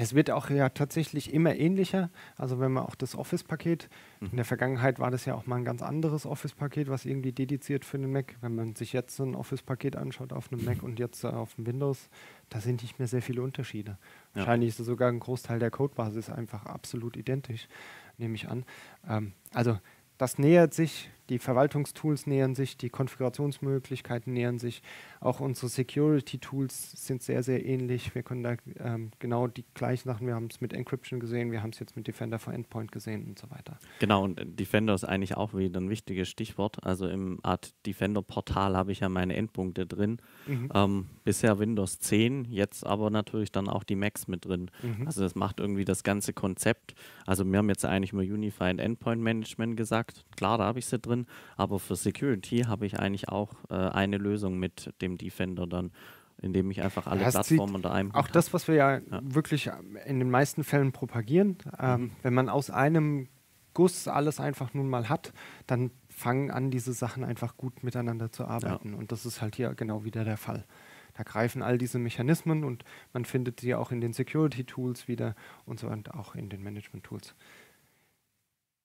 [0.00, 2.08] Es wird auch ja tatsächlich immer ähnlicher.
[2.38, 3.90] Also wenn man auch das Office-Paket,
[4.20, 4.28] mhm.
[4.30, 7.84] in der Vergangenheit war das ja auch mal ein ganz anderes Office-Paket, was irgendwie dediziert
[7.84, 8.34] für den Mac.
[8.40, 11.66] Wenn man sich jetzt ein Office-Paket anschaut auf einem Mac und jetzt äh, auf dem
[11.66, 12.08] Windows,
[12.48, 13.98] da sind nicht mehr sehr viele Unterschiede.
[14.32, 14.36] Ja.
[14.36, 17.68] Wahrscheinlich ist sogar ein Großteil der Codebasis einfach absolut identisch,
[18.16, 18.64] nehme ich an.
[19.06, 19.78] Ähm, also
[20.16, 24.82] das nähert sich die Verwaltungstools nähern sich, die Konfigurationsmöglichkeiten nähern sich,
[25.20, 28.14] auch unsere Security-Tools sind sehr, sehr ähnlich.
[28.14, 31.62] Wir können da ähm, genau die gleichen Sachen, wir haben es mit Encryption gesehen, wir
[31.62, 33.78] haben es jetzt mit Defender for Endpoint gesehen und so weiter.
[34.00, 36.84] Genau, und Defender ist eigentlich auch wieder ein wichtiges Stichwort.
[36.84, 40.18] Also im Art Defender-Portal habe ich ja meine Endpunkte drin.
[40.48, 40.70] Mhm.
[40.74, 44.70] Ähm, bisher Windows 10, jetzt aber natürlich dann auch die Macs mit drin.
[44.82, 45.06] Mhm.
[45.06, 46.94] Also das macht irgendwie das ganze Konzept.
[47.24, 50.24] Also wir haben jetzt eigentlich mal Unified Endpoint Management gesagt.
[50.36, 51.19] Klar, da habe ich sie drin,
[51.56, 55.92] aber für Security habe ich eigentlich auch äh, eine Lösung mit dem Defender dann
[56.42, 58.14] indem ich einfach alle das Plattformen unter einem.
[58.14, 59.70] Auch das, was wir ja, ja, wirklich
[60.06, 62.10] in den meisten Fällen propagieren, ähm, mhm.
[62.22, 63.28] wenn man aus einem
[63.74, 65.32] Guss alles einfach nun mal hat,
[65.66, 68.92] dann fangen an, diese Sachen einfach gut miteinander zu arbeiten.
[68.92, 68.98] Ja.
[68.98, 70.64] Und das ist halt hier genau wieder der Fall.
[71.14, 75.34] Da greifen all diese Mechanismen und man findet sie auch in den Security-Tools wieder
[75.66, 77.34] und so und auch in den Management-Tools.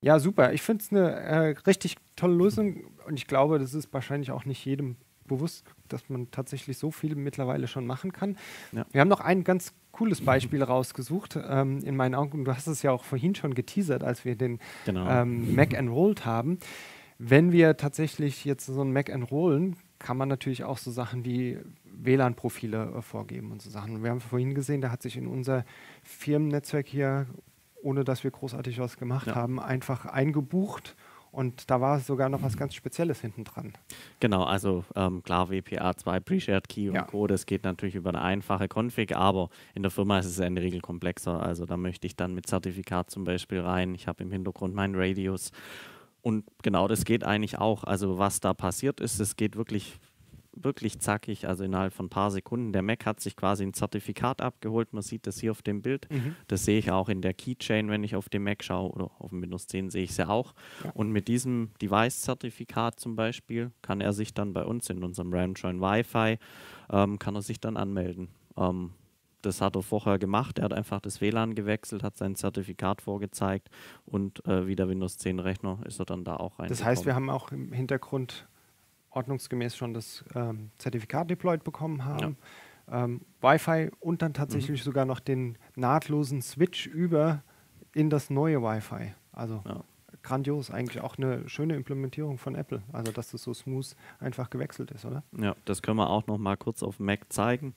[0.06, 0.52] Ja, super.
[0.52, 4.44] Ich finde es eine äh, richtig tolle Lösung und ich glaube, das ist wahrscheinlich auch
[4.44, 4.94] nicht jedem
[5.26, 8.36] bewusst, dass man tatsächlich so viel mittlerweile schon machen kann.
[8.70, 8.86] Ja.
[8.92, 12.44] Wir haben noch ein ganz cooles Beispiel rausgesucht, ähm, in meinen Augen.
[12.44, 15.10] Du hast es ja auch vorhin schon geteasert, als wir den genau.
[15.10, 16.60] ähm, Mac enrolled haben.
[17.18, 21.58] Wenn wir tatsächlich jetzt so ein Mac enrollen, kann man natürlich auch so Sachen wie
[21.84, 24.04] WLAN-Profile äh, vorgeben und so Sachen.
[24.04, 25.64] Wir haben vorhin gesehen, da hat sich in unser
[26.04, 27.26] Firmennetzwerk hier,
[27.86, 29.36] ohne dass wir großartig was gemacht ja.
[29.36, 30.96] haben, einfach eingebucht.
[31.30, 33.74] Und da war sogar noch was ganz Spezielles hinten dran.
[34.20, 37.02] Genau, also ähm, klar, WPA2, Pre-Shared Key ja.
[37.02, 40.38] und Co., das geht natürlich über eine einfache Config, aber in der Firma ist es
[40.38, 41.40] in der Regel komplexer.
[41.42, 43.94] Also da möchte ich dann mit Zertifikat zum Beispiel rein.
[43.94, 45.52] Ich habe im Hintergrund meinen Radius.
[46.22, 47.84] Und genau das geht eigentlich auch.
[47.84, 50.00] Also was da passiert ist, es geht wirklich
[50.56, 52.72] wirklich zackig, also innerhalb von ein paar Sekunden.
[52.72, 54.92] Der Mac hat sich quasi ein Zertifikat abgeholt.
[54.92, 56.08] Man sieht das hier auf dem Bild.
[56.10, 56.34] Mhm.
[56.48, 59.30] Das sehe ich auch in der Keychain, wenn ich auf dem Mac schaue oder auf
[59.30, 60.54] dem Windows 10 sehe ich es ja auch.
[60.84, 60.90] Ja.
[60.92, 65.80] Und mit diesem Device-Zertifikat zum Beispiel kann er sich dann bei uns in unserem Ramjoin
[65.80, 66.38] Wi-Fi,
[66.90, 68.28] ähm, kann er sich dann anmelden.
[68.56, 68.92] Ähm,
[69.42, 70.58] das hat er vorher gemacht.
[70.58, 73.68] Er hat einfach das WLAN gewechselt, hat sein Zertifikat vorgezeigt
[74.04, 76.68] und äh, wie der Windows 10 Rechner ist er dann da auch rein.
[76.68, 78.48] Das heißt, wir haben auch im Hintergrund
[79.16, 82.36] ordnungsgemäß schon das ähm, Zertifikat deployed bekommen haben.
[82.88, 83.04] Ja.
[83.04, 84.84] Ähm, Wi-Fi und dann tatsächlich mhm.
[84.84, 87.42] sogar noch den nahtlosen Switch über
[87.92, 89.14] in das neue Wi-Fi.
[89.32, 89.82] Also ja.
[90.26, 92.82] Grandios, eigentlich auch eine schöne Implementierung von Apple.
[92.92, 95.22] Also dass das so smooth einfach gewechselt ist, oder?
[95.38, 97.74] Ja, das können wir auch noch mal kurz auf Mac zeigen.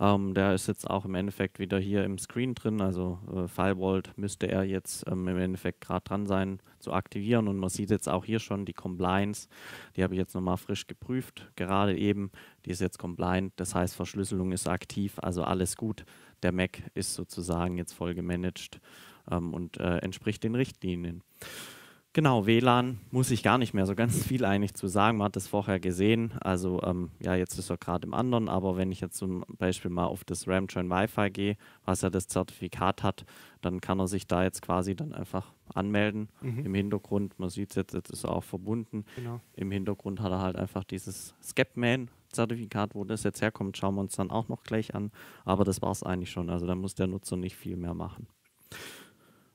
[0.00, 2.80] Ähm, der ist jetzt auch im Endeffekt wieder hier im Screen drin.
[2.80, 7.48] Also äh, Firewall müsste er jetzt ähm, im Endeffekt gerade dran sein zu aktivieren.
[7.48, 9.48] Und man sieht jetzt auch hier schon die Compliance.
[9.96, 12.30] Die habe ich jetzt nochmal frisch geprüft, gerade eben.
[12.64, 13.52] Die ist jetzt compliant.
[13.56, 16.06] Das heißt, Verschlüsselung ist aktiv, also alles gut.
[16.42, 18.80] Der Mac ist sozusagen jetzt voll gemanagt
[19.30, 21.22] ähm, und äh, entspricht den Richtlinien.
[22.12, 25.18] Genau, WLAN muss ich gar nicht mehr so ganz viel eigentlich zu sagen.
[25.18, 26.32] Man hat das vorher gesehen.
[26.40, 29.92] Also ähm, ja, jetzt ist er gerade im anderen, aber wenn ich jetzt zum Beispiel
[29.92, 33.24] mal auf das Ramjoin Wi-Fi gehe, was ja das Zertifikat hat,
[33.60, 36.66] dann kann er sich da jetzt quasi dann einfach anmelden mhm.
[36.66, 37.38] im Hintergrund.
[37.38, 39.04] Man sieht es jetzt, jetzt ist er auch verbunden.
[39.14, 39.40] Genau.
[39.54, 44.16] Im Hintergrund hat er halt einfach dieses Scapman-Zertifikat, wo das jetzt herkommt, schauen wir uns
[44.16, 45.12] dann auch noch gleich an.
[45.44, 46.50] Aber das war es eigentlich schon.
[46.50, 48.26] Also da muss der Nutzer nicht viel mehr machen.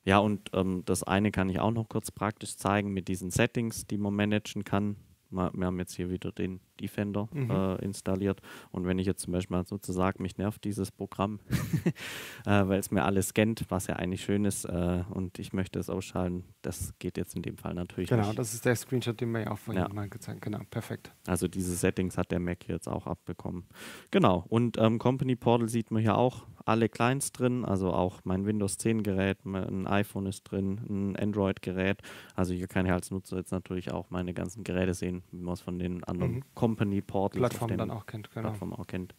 [0.06, 3.88] Ja, und ähm, das eine kann ich auch noch kurz praktisch zeigen mit diesen Settings,
[3.88, 4.97] die man managen kann.
[5.32, 7.49] Wir haben jetzt hier wieder den Defender mhm.
[7.49, 8.41] äh, installiert.
[8.71, 11.39] Und wenn ich jetzt zum Beispiel als Nutzer sage, mich nervt dieses Programm,
[12.45, 15.80] äh, weil es mir alles scannt, was ja eigentlich schön ist, äh, und ich möchte
[15.80, 18.32] es ausschalten, das geht jetzt in dem Fall natürlich genau, nicht.
[18.32, 19.93] Genau, das ist der Screenshot, den wir ja auch vorhin ja.
[19.93, 20.51] mal gezeigt haben.
[20.51, 21.11] Genau, perfekt.
[21.28, 23.65] Also diese Settings hat der Mac jetzt auch abbekommen.
[24.11, 28.45] Genau, und ähm, Company Portal sieht man hier auch alle Clients drin, also auch mein
[28.45, 32.01] Windows 10 Gerät, ein iPhone ist drin, ein Android Gerät.
[32.34, 35.53] Also hier kann ich als Nutzer jetzt natürlich auch meine ganzen Geräte sehen, wie man
[35.53, 36.43] es von den anderen mhm.
[36.66, 38.32] Company Portals Plattform dann auch kennt.
[38.32, 38.49] Genau.
[38.49, 39.16] Plattform auch kennt.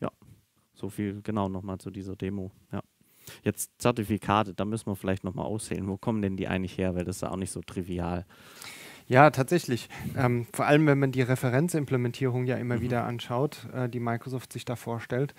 [0.00, 0.10] Ja,
[0.74, 2.50] so viel genau nochmal zu dieser Demo.
[2.72, 2.82] Ja.
[3.42, 5.86] Jetzt Zertifikate, da müssen wir vielleicht nochmal auszählen.
[5.88, 6.94] Wo kommen denn die eigentlich her?
[6.94, 8.24] Weil das ist ja auch nicht so trivial.
[9.08, 9.88] Ja, tatsächlich.
[10.16, 12.80] Ähm, vor allem, wenn man die Referenzimplementierung ja immer mhm.
[12.80, 15.34] wieder anschaut, äh, die Microsoft sich da vorstellt.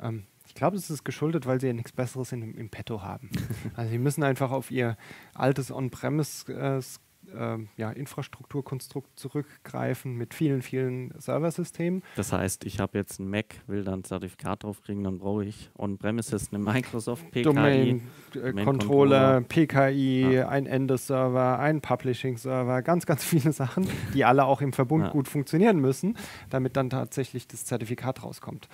[0.00, 3.30] Ähm, ich glaube, es ist geschuldet, weil sie ja nichts Besseres in, im Petto haben.
[3.74, 4.96] also sie müssen einfach auf ihr
[5.34, 6.80] altes On-Premise
[7.34, 12.02] äh, äh, ja, Infrastrukturkonstrukt zurückgreifen mit vielen, vielen Serversystemen.
[12.16, 15.70] Das heißt, ich habe jetzt ein Mac, will dann ein Zertifikat draufkriegen, dann brauche ich
[15.76, 17.42] on-premises eine Microsoft PKI.
[17.42, 18.02] Domain,
[18.34, 20.48] äh, Controller, PKI, ja.
[20.48, 25.10] ein Endes-Server, ein Publishing-Server, ganz, ganz viele Sachen, die alle auch im Verbund ja.
[25.10, 26.16] gut funktionieren müssen,
[26.50, 28.68] damit dann tatsächlich das Zertifikat rauskommt.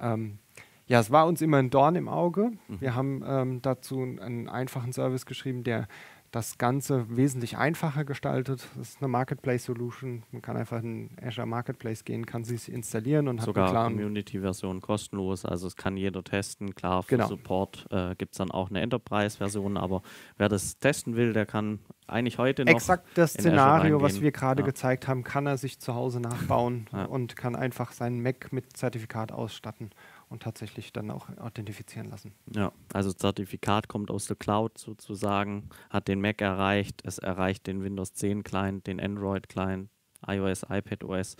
[0.00, 0.38] Ähm,
[0.86, 2.50] Ja, es war uns immer ein Dorn im Auge.
[2.66, 2.80] Mhm.
[2.80, 5.86] Wir haben ähm, dazu einen einfachen Service geschrieben, der
[6.30, 8.68] das Ganze wesentlich einfacher gestaltet.
[8.76, 10.22] Das ist eine Marketplace-Solution.
[10.30, 14.80] Man kann einfach in Azure Marketplace gehen, kann sie installieren und Sogar hat eine Community-Version
[14.80, 16.74] kostenlos, also es kann jeder testen.
[16.74, 17.28] Klar, für genau.
[17.28, 20.02] Support äh, gibt es dann auch eine Enterprise-Version, aber
[20.38, 22.72] wer das testen will, der kann eigentlich heute noch.
[22.72, 24.66] Exakt das Szenario, was wir gerade ja.
[24.66, 27.04] gezeigt haben, kann er sich zu Hause nachbauen ja.
[27.04, 29.90] und kann einfach seinen Mac mit Zertifikat ausstatten
[30.30, 32.32] und tatsächlich dann auch authentifizieren lassen.
[32.54, 37.82] Ja, also Zertifikat kommt aus der Cloud sozusagen, hat den Mac erreicht, es erreicht den
[37.82, 39.90] Windows 10 Client, den Android Client,
[40.26, 41.36] iOS, iPadOS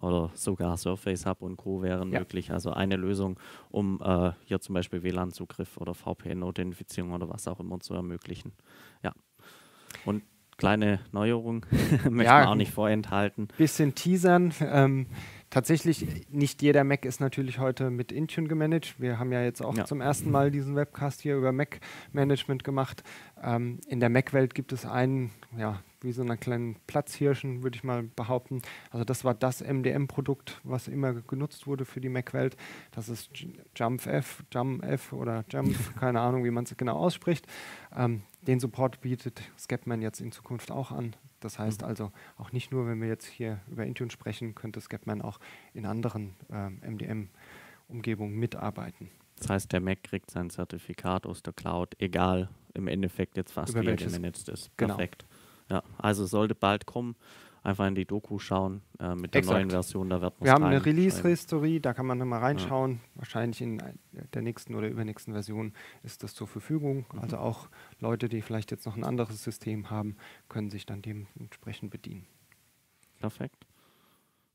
[0.00, 1.82] oder sogar Surface Hub und Co.
[1.82, 2.18] wären ja.
[2.18, 2.50] möglich.
[2.50, 3.38] Also eine Lösung,
[3.70, 8.52] um äh, hier zum Beispiel WLAN-Zugriff oder VPN-Authentifizierung oder was auch immer zu ermöglichen.
[9.04, 9.12] Ja.
[10.04, 10.24] Und
[10.56, 11.64] kleine Neuerung
[12.10, 13.48] möchte ja, man auch nicht vorenthalten.
[13.56, 14.52] Bisschen teasern.
[14.60, 15.06] Ähm,
[15.52, 18.98] tatsächlich, nicht jeder Mac ist natürlich heute mit Intune gemanagt.
[18.98, 19.84] Wir haben ja jetzt auch ja.
[19.84, 23.04] zum ersten Mal diesen Webcast hier über Mac-Management gemacht.
[23.42, 27.84] Ähm, in der Mac-Welt gibt es einen, ja, wie so einen kleinen Platzhirschen, würde ich
[27.84, 28.62] mal behaupten.
[28.90, 32.56] Also das war das MDM-Produkt, was immer genutzt wurde für die Mac-Welt.
[32.90, 33.30] Das ist
[33.76, 37.46] JumpF, JumpF oder Jump, keine Ahnung, wie man es genau ausspricht.
[37.94, 41.14] Ähm, den Support bietet Scapman jetzt in Zukunft auch an.
[41.44, 41.88] Das heißt mhm.
[41.88, 45.38] also auch nicht nur, wenn wir jetzt hier über Intune sprechen, könnte Scapman auch
[45.74, 49.10] in anderen ähm, MDM-Umgebungen mitarbeiten.
[49.36, 53.72] Das heißt, der Mac kriegt sein Zertifikat aus der Cloud, egal im Endeffekt jetzt fast
[53.72, 54.70] über wie er gemanagt ist.
[54.76, 54.94] Genau.
[54.94, 55.26] Perfekt.
[55.68, 57.16] Ja, also sollte bald kommen
[57.62, 59.58] einfach in die Doku schauen äh, mit der Exakt.
[59.58, 60.10] neuen Version.
[60.10, 62.92] Da wird Wir haben eine Release-History, da kann man nochmal reinschauen.
[62.92, 62.98] Ja.
[63.16, 63.82] Wahrscheinlich in
[64.34, 67.06] der nächsten oder übernächsten Version ist das zur Verfügung.
[67.12, 67.20] Mhm.
[67.20, 67.68] Also auch
[68.00, 70.16] Leute, die vielleicht jetzt noch ein anderes System haben,
[70.48, 72.26] können sich dann dementsprechend bedienen.
[73.20, 73.66] Perfekt.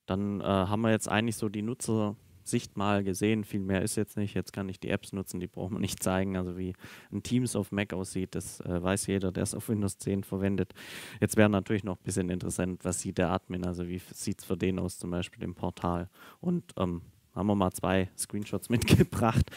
[0.06, 2.16] Dann äh, haben wir jetzt eigentlich so die Nutzer
[2.48, 3.44] Sicht mal gesehen.
[3.44, 4.34] Viel mehr ist jetzt nicht.
[4.34, 6.38] Jetzt kann ich die Apps nutzen, die braucht man nicht zeigen.
[6.38, 6.74] Also wie
[7.12, 10.74] ein Teams auf Mac aussieht, das äh, weiß jeder, der es auf Windows 10 verwendet.
[11.20, 14.46] Jetzt wäre natürlich noch ein bisschen interessant, was sieht der Admin, also wie sieht es
[14.46, 16.10] für den aus, zum Beispiel im Portal.
[16.40, 17.02] Und ähm,
[17.36, 19.50] haben wir mal zwei Screenshots mitgebracht.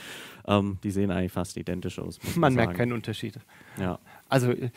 [0.46, 2.18] Ähm, die sehen eigentlich fast identisch aus.
[2.36, 3.38] Man, merkt keinen Unterschied.
[3.78, 3.98] Ja.
[4.28, 4.70] Also äh,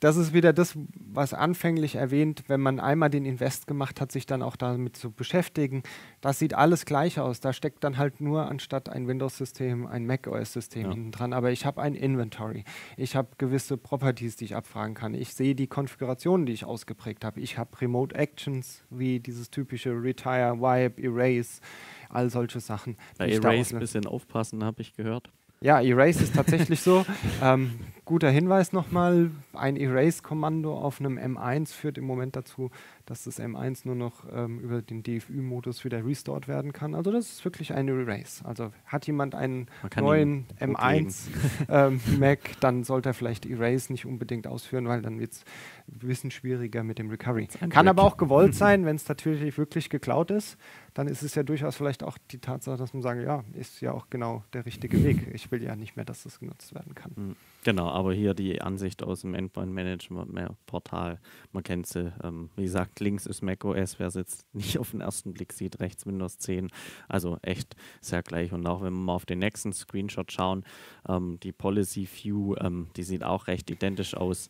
[0.00, 4.26] das ist wieder das, was anfänglich erwähnt, wenn man einmal den Invest gemacht hat, sich
[4.26, 5.82] dann auch damit zu beschäftigen.
[6.20, 7.40] Das sieht alles gleich aus.
[7.40, 10.90] Da steckt dann halt nur anstatt ein Windows-System ein macOS-System ja.
[10.92, 11.32] hinten dran.
[11.32, 12.64] Aber ich habe ein Inventory.
[12.96, 15.14] Ich habe gewisse Properties, die ich abfragen kann.
[15.14, 17.40] Ich sehe die Konfigurationen, die ich ausgeprägt habe.
[17.40, 21.60] Ich habe Remote Actions wie dieses typische Retire, Wipe, Erase,
[22.08, 22.96] all solche Sachen.
[23.18, 25.30] Bei Erase ein bisschen aufpassen, habe ich gehört.
[25.60, 27.06] Ja, Erase ist tatsächlich so.
[27.42, 32.70] Ähm, guter Hinweis nochmal, ein Erase-Kommando auf einem M1 führt im Moment dazu,
[33.06, 36.94] dass das M1 nur noch ähm, über den DFÜ-Modus wieder restored werden kann.
[36.94, 38.44] Also das ist wirklich ein Erase.
[38.44, 41.28] Also hat jemand einen neuen M1
[41.68, 45.44] ähm, Mac, dann sollte er vielleicht Erase nicht unbedingt ausführen, weil dann wird es
[45.88, 47.46] ein bisschen schwieriger mit dem Recovery.
[47.70, 50.58] Kann aber auch gewollt sein, wenn es natürlich wirklich geklaut ist,
[50.94, 53.92] dann ist es ja durchaus vielleicht auch die Tatsache, dass man sagen, ja, ist ja
[53.92, 55.28] auch genau der richtige Weg.
[55.32, 57.12] Ich will ja nicht mehr, dass das genutzt werden kann.
[57.14, 57.36] Mhm.
[57.66, 61.18] Genau, aber hier die Ansicht aus dem Endpoint-Management-Portal,
[61.50, 62.12] man kennt sie.
[62.22, 65.80] Ähm, wie gesagt, links ist macOS, wer es jetzt nicht auf den ersten Blick sieht,
[65.80, 66.70] rechts Windows 10.
[67.08, 68.52] Also echt sehr gleich.
[68.52, 70.62] Und auch wenn wir mal auf den nächsten Screenshot schauen,
[71.08, 74.48] ähm, die Policy View, ähm, die sieht auch recht identisch aus.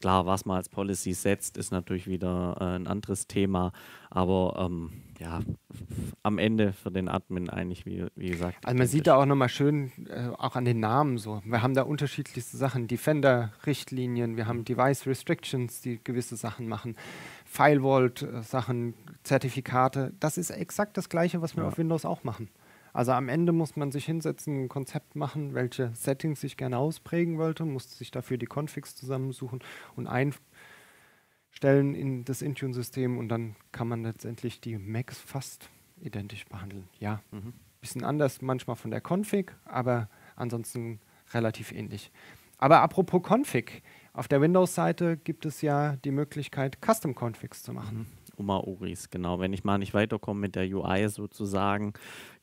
[0.00, 3.72] Klar, was man als Policy setzt, ist natürlich wieder äh, ein anderes Thema,
[4.10, 5.40] aber ähm, ja,
[6.22, 8.58] am Ende für den Admin eigentlich, wie, wie gesagt.
[8.64, 11.40] Also man sieht da auch nochmal schön, äh, auch an den Namen so.
[11.46, 16.96] Wir haben da unterschiedlichste Sachen, Defender-Richtlinien, wir haben Device Restrictions, die gewisse Sachen machen,
[17.46, 18.92] Firewall-Sachen,
[19.22, 20.12] Zertifikate.
[20.20, 21.68] Das ist exakt das Gleiche, was wir ja.
[21.70, 22.50] auf Windows auch machen.
[22.96, 27.36] Also am Ende muss man sich hinsetzen, ein Konzept machen, welche Settings ich gerne ausprägen
[27.36, 29.60] wollte, muss sich dafür die Configs zusammensuchen
[29.96, 30.40] und einstellen
[31.94, 35.68] in das Intune-System und dann kann man letztendlich die Macs fast
[36.00, 36.88] identisch behandeln.
[36.98, 37.52] Ja, mhm.
[37.82, 40.98] bisschen anders manchmal von der Config, aber ansonsten
[41.34, 42.10] relativ ähnlich.
[42.56, 43.82] Aber apropos Config,
[44.14, 47.98] auf der Windows-Seite gibt es ja die Möglichkeit, Custom-Configs zu machen.
[47.98, 48.06] Mhm.
[48.38, 49.40] Oma-Oris, genau.
[49.40, 51.92] Wenn ich mal nicht weiterkomme mit der UI sozusagen,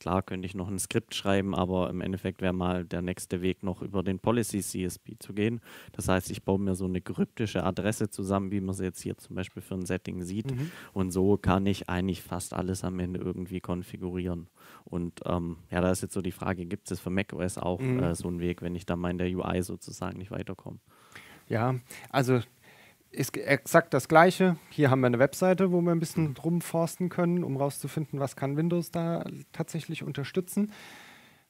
[0.00, 3.62] klar könnte ich noch ein Skript schreiben, aber im Endeffekt wäre mal der nächste Weg
[3.62, 5.60] noch über den Policy CSP zu gehen.
[5.92, 9.16] Das heißt, ich baue mir so eine kryptische Adresse zusammen, wie man sie jetzt hier
[9.16, 10.50] zum Beispiel für ein Setting sieht.
[10.50, 10.70] Mhm.
[10.92, 14.48] Und so kann ich eigentlich fast alles am Ende irgendwie konfigurieren.
[14.84, 18.02] Und ähm, ja, da ist jetzt so die Frage, gibt es für macOS auch mhm.
[18.02, 20.78] äh, so einen Weg, wenn ich da mal in der UI sozusagen nicht weiterkomme?
[21.48, 21.74] Ja,
[22.10, 22.40] also
[23.14, 24.56] ist exakt das Gleiche.
[24.70, 28.36] Hier haben wir eine Webseite, wo wir ein bisschen drum forsten können, um rauszufinden, was
[28.36, 30.72] kann Windows da tatsächlich unterstützen.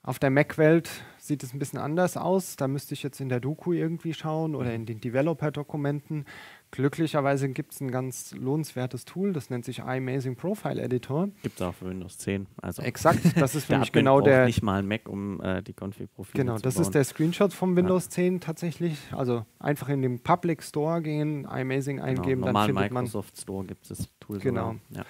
[0.03, 2.57] Auf der Mac-Welt sieht es ein bisschen anders aus.
[2.57, 6.27] Da müsste ich jetzt in der Doku irgendwie schauen oder in den Developer-Dokumenten.
[6.75, 11.29] Glücklicherweise gibt es ein ganz lohnenswertes Tool, das nennt sich iMazing Profile Editor.
[11.45, 12.49] Gibt es auch für Windows 10.
[12.61, 14.47] Also Exakt, das ist für mich genau der.
[14.47, 16.83] nicht mal ein Mac, um äh, die Config-Profile Genau, das bauen.
[16.83, 18.11] ist der Screenshot vom Windows ja.
[18.11, 18.99] 10 tatsächlich.
[19.13, 23.65] Also einfach in den Public Store gehen, iMazing genau, eingeben, genau, dann findet Microsoft Store
[23.65, 24.41] gibt es das Tool.
[24.41, 24.75] Genau.
[24.91, 25.05] Ja.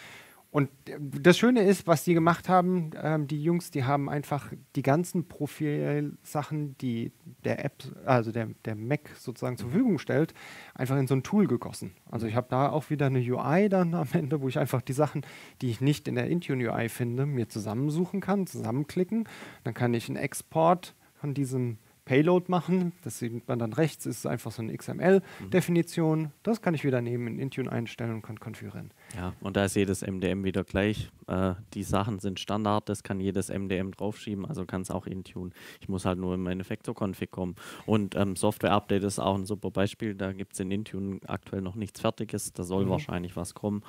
[0.54, 4.82] Und das Schöne ist, was die gemacht haben, ähm, die Jungs, die haben einfach die
[4.82, 7.10] ganzen Profilsachen, die
[7.42, 10.32] der App, also der, der Mac sozusagen zur Verfügung stellt,
[10.72, 11.96] einfach in so ein Tool gegossen.
[12.08, 14.92] Also ich habe da auch wieder eine UI dann am Ende, wo ich einfach die
[14.92, 15.26] Sachen,
[15.60, 19.28] die ich nicht in der Intune UI finde, mir zusammensuchen kann, zusammenklicken.
[19.64, 22.92] Dann kann ich einen Export von diesem Payload machen.
[23.02, 26.22] Das sieht man dann rechts, ist einfach so eine XML-Definition.
[26.22, 26.30] Mhm.
[26.42, 28.92] Das kann ich wieder nehmen, in Intune einstellen und kann konfigurieren.
[29.16, 31.10] Ja, und da ist jedes MDM wieder gleich.
[31.26, 35.50] Äh, die Sachen sind Standard, das kann jedes MDM draufschieben, also kann es auch Intune.
[35.80, 37.54] Ich muss halt nur im Endeffekt zur Config kommen.
[37.86, 40.14] Und ähm, Software-Update ist auch ein super Beispiel.
[40.14, 42.52] Da gibt es in Intune aktuell noch nichts Fertiges.
[42.52, 42.90] Da soll mhm.
[42.90, 43.82] wahrscheinlich was kommen.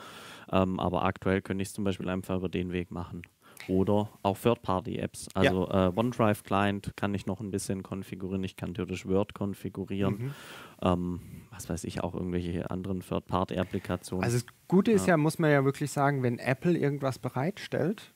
[0.52, 3.24] Ähm, aber aktuell könnte ich es zum Beispiel einfach über den Weg machen
[3.68, 5.30] oder auch Third-Party-Apps.
[5.34, 5.88] Also ja.
[5.88, 8.44] äh, OneDrive-Client kann ich noch ein bisschen konfigurieren.
[8.44, 10.18] Ich kann theoretisch Word konfigurieren.
[10.18, 10.32] Mhm.
[10.82, 11.20] Ähm,
[11.52, 14.24] was weiß ich, auch irgendwelche anderen Third-Party-Applikationen.
[14.24, 15.14] Also das Gute ist ja.
[15.14, 18.14] ja, muss man ja wirklich sagen, wenn Apple irgendwas bereitstellt,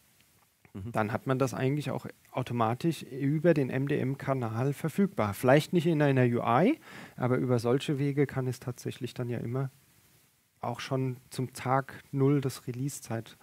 [0.74, 0.91] mhm.
[0.91, 5.34] dann hat man das eigentlich auch automatisch über den MDM-Kanal verfügbar.
[5.34, 6.80] Vielleicht nicht in einer UI,
[7.16, 9.72] aber über solche Wege kann es tatsächlich dann ja immer
[10.62, 13.38] auch schon zum Tag Null des Release-Zeit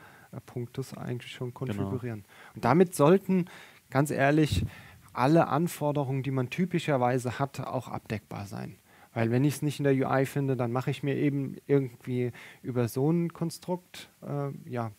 [0.44, 1.58] Punktes eigentlich schon genau.
[1.58, 2.22] konfigurieren.
[2.22, 2.54] Genau.
[2.54, 3.46] Und damit sollten,
[3.90, 4.64] ganz ehrlich,
[5.12, 8.76] alle Anforderungen, die man typischerweise hat, auch abdeckbar sein.
[9.14, 12.32] Weil wenn ich es nicht in der UI finde, dann mache ich mir eben irgendwie
[12.62, 14.92] über so ein Konstrukt äh, ja,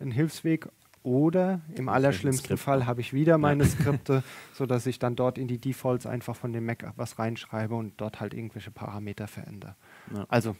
[0.00, 0.68] einen Hilfsweg
[1.02, 4.22] oder im allerschlimmsten Fall habe ich wieder meine Skripte,
[4.54, 8.20] sodass ich dann dort in die Defaults einfach von dem Mac was reinschreibe und dort
[8.20, 9.76] halt irgendwelche Parameter verändere.
[10.14, 10.26] Ja.
[10.28, 10.56] Also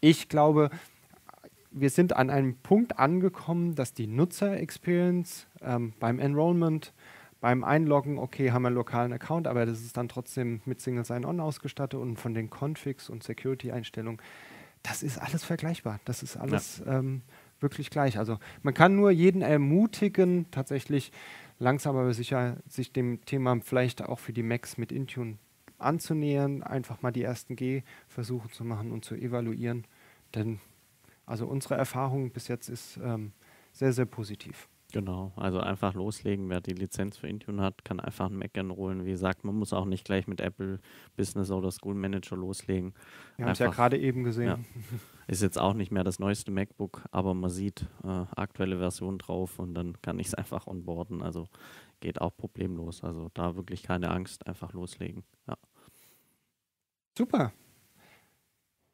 [0.00, 0.70] ich glaube,
[1.70, 6.92] wir sind an einem Punkt angekommen, dass die Nutzer-Experience ähm, beim Enrollment,
[7.40, 11.04] beim Einloggen, okay, haben wir einen lokalen Account, aber das ist dann trotzdem mit Single
[11.04, 14.20] Sign-On ausgestattet und von den Configs und Security-Einstellungen,
[14.82, 16.00] das ist alles vergleichbar.
[16.04, 16.98] Das ist alles ja.
[16.98, 17.22] ähm,
[17.60, 18.18] wirklich gleich.
[18.18, 21.12] Also man kann nur jeden ermutigen, tatsächlich
[21.58, 25.38] langsam aber sicher sich dem Thema vielleicht auch für die Macs mit Intune
[25.78, 29.84] anzunähern, einfach mal die ersten G-Versuche zu machen und zu evaluieren.
[30.34, 30.60] Denn
[31.28, 33.32] also unsere Erfahrung bis jetzt ist ähm,
[33.72, 34.68] sehr, sehr positiv.
[34.90, 36.48] Genau, also einfach loslegen.
[36.48, 39.04] Wer die Lizenz für Intune hat, kann einfach einen Mac enrollen.
[39.04, 40.80] Wie gesagt, man muss auch nicht gleich mit Apple
[41.14, 42.94] Business oder School Manager loslegen.
[43.36, 44.46] Wir haben es ja gerade eben gesehen.
[44.46, 44.58] Ja.
[45.26, 49.58] Ist jetzt auch nicht mehr das neueste MacBook, aber man sieht äh, aktuelle Version drauf
[49.58, 51.20] und dann kann ich es einfach onboarden.
[51.22, 51.48] Also
[52.00, 53.04] geht auch problemlos.
[53.04, 55.22] Also da wirklich keine Angst, einfach loslegen.
[55.46, 55.58] Ja.
[57.16, 57.52] Super.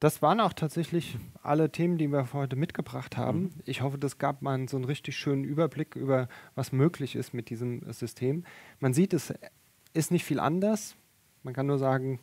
[0.05, 3.41] Das waren auch tatsächlich alle Themen, die wir heute mitgebracht haben.
[3.41, 3.51] Mhm.
[3.65, 7.49] Ich hoffe, das gab mal so einen richtig schönen Überblick über, was möglich ist mit
[7.49, 8.45] diesem System.
[8.81, 9.33] Man sieht, es
[9.95, 10.95] ist nicht viel anders.
[11.43, 12.21] Man kann nur sagen,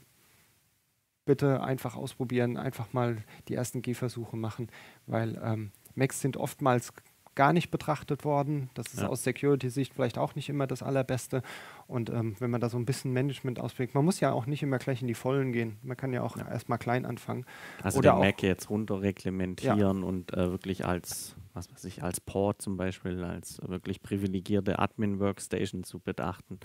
[1.25, 3.17] bitte einfach ausprobieren, einfach mal
[3.47, 4.67] die ersten Gehversuche machen,
[5.07, 6.93] weil ähm, Macs sind oftmals
[7.35, 8.69] gar nicht betrachtet worden.
[8.73, 9.07] Das ist ja.
[9.07, 11.41] aus Security-Sicht vielleicht auch nicht immer das Allerbeste.
[11.87, 14.63] Und ähm, wenn man da so ein bisschen Management ausprägt, man muss ja auch nicht
[14.63, 15.77] immer gleich in die Vollen gehen.
[15.81, 16.47] Man kann ja auch ja.
[16.47, 17.45] erstmal klein anfangen.
[17.81, 20.07] Also Oder den Mac jetzt runterreglementieren ja.
[20.07, 25.83] und äh, wirklich als, was weiß ich, als Port zum Beispiel, als wirklich privilegierte Admin-Workstation
[25.83, 26.59] zu betrachten.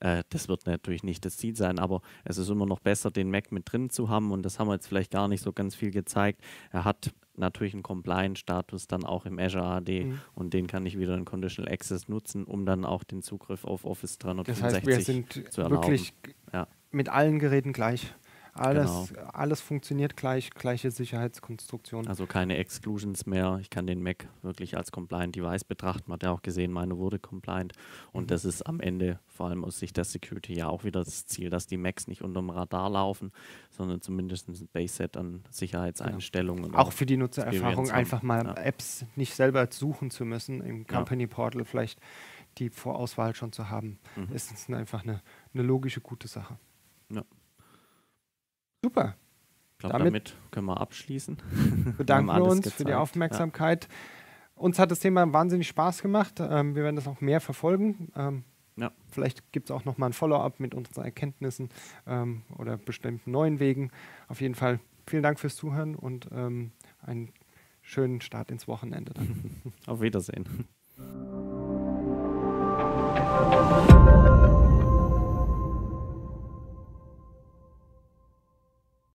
[0.00, 3.30] Äh, das wird natürlich nicht das Ziel sein, aber es ist immer noch besser, den
[3.30, 4.32] Mac mit drin zu haben.
[4.32, 6.42] Und das haben wir jetzt vielleicht gar nicht so ganz viel gezeigt.
[6.72, 10.20] Er hat natürlich einen Compliance-Status dann auch im Azure AD mhm.
[10.34, 13.84] und den kann ich wieder in Conditional Access nutzen, um dann auch den Zugriff auf
[13.84, 15.82] Office 365 das heißt, wir sind zu erlauben.
[15.82, 16.12] wirklich
[16.52, 16.66] ja.
[16.90, 18.12] mit allen Geräten gleich.
[18.58, 19.28] Alles, genau.
[19.32, 22.06] alles funktioniert gleich, gleiche Sicherheitskonstruktion.
[22.08, 23.58] Also keine Exclusions mehr.
[23.60, 26.04] Ich kann den Mac wirklich als Compliant Device betrachten.
[26.06, 27.72] Man hat ja auch gesehen, meine wurde compliant.
[28.12, 28.26] Und mhm.
[28.28, 31.50] das ist am Ende, vor allem aus Sicht der Security, ja auch wieder das Ziel,
[31.50, 33.32] dass die Macs nicht unter dem Radar laufen,
[33.70, 36.64] sondern zumindest ein Base-Set an Sicherheitseinstellungen.
[36.64, 36.78] Genau.
[36.78, 38.54] Auch für die Nutzererfahrung, einfach mal ja.
[38.54, 42.00] Apps nicht selber suchen zu müssen, im Company Portal vielleicht
[42.58, 44.34] die Vorauswahl schon zu haben, mhm.
[44.34, 45.22] ist einfach eine,
[45.54, 46.58] eine logische, gute Sache.
[48.82, 49.16] Super.
[49.72, 51.36] Ich glaube, damit, damit, können wir abschließen.
[51.98, 52.76] Bedanken wir, uns gezeigt.
[52.76, 53.84] für die Aufmerksamkeit.
[53.84, 54.62] Ja.
[54.62, 56.40] Uns hat das Thema wahnsinnig Spaß gemacht.
[56.40, 58.10] Ähm, wir werden das auch mehr verfolgen.
[58.16, 58.44] Ähm,
[58.76, 58.92] ja.
[59.08, 61.68] Vielleicht gibt es auch noch mal ein Follow-up mit unseren Erkenntnissen
[62.06, 63.90] ähm, oder bestimmten neuen Wegen.
[64.28, 67.32] Auf jeden Fall vielen Dank fürs Zuhören und ähm, einen
[67.82, 69.12] schönen Start ins Wochenende.
[69.86, 70.66] Auf Wiedersehen.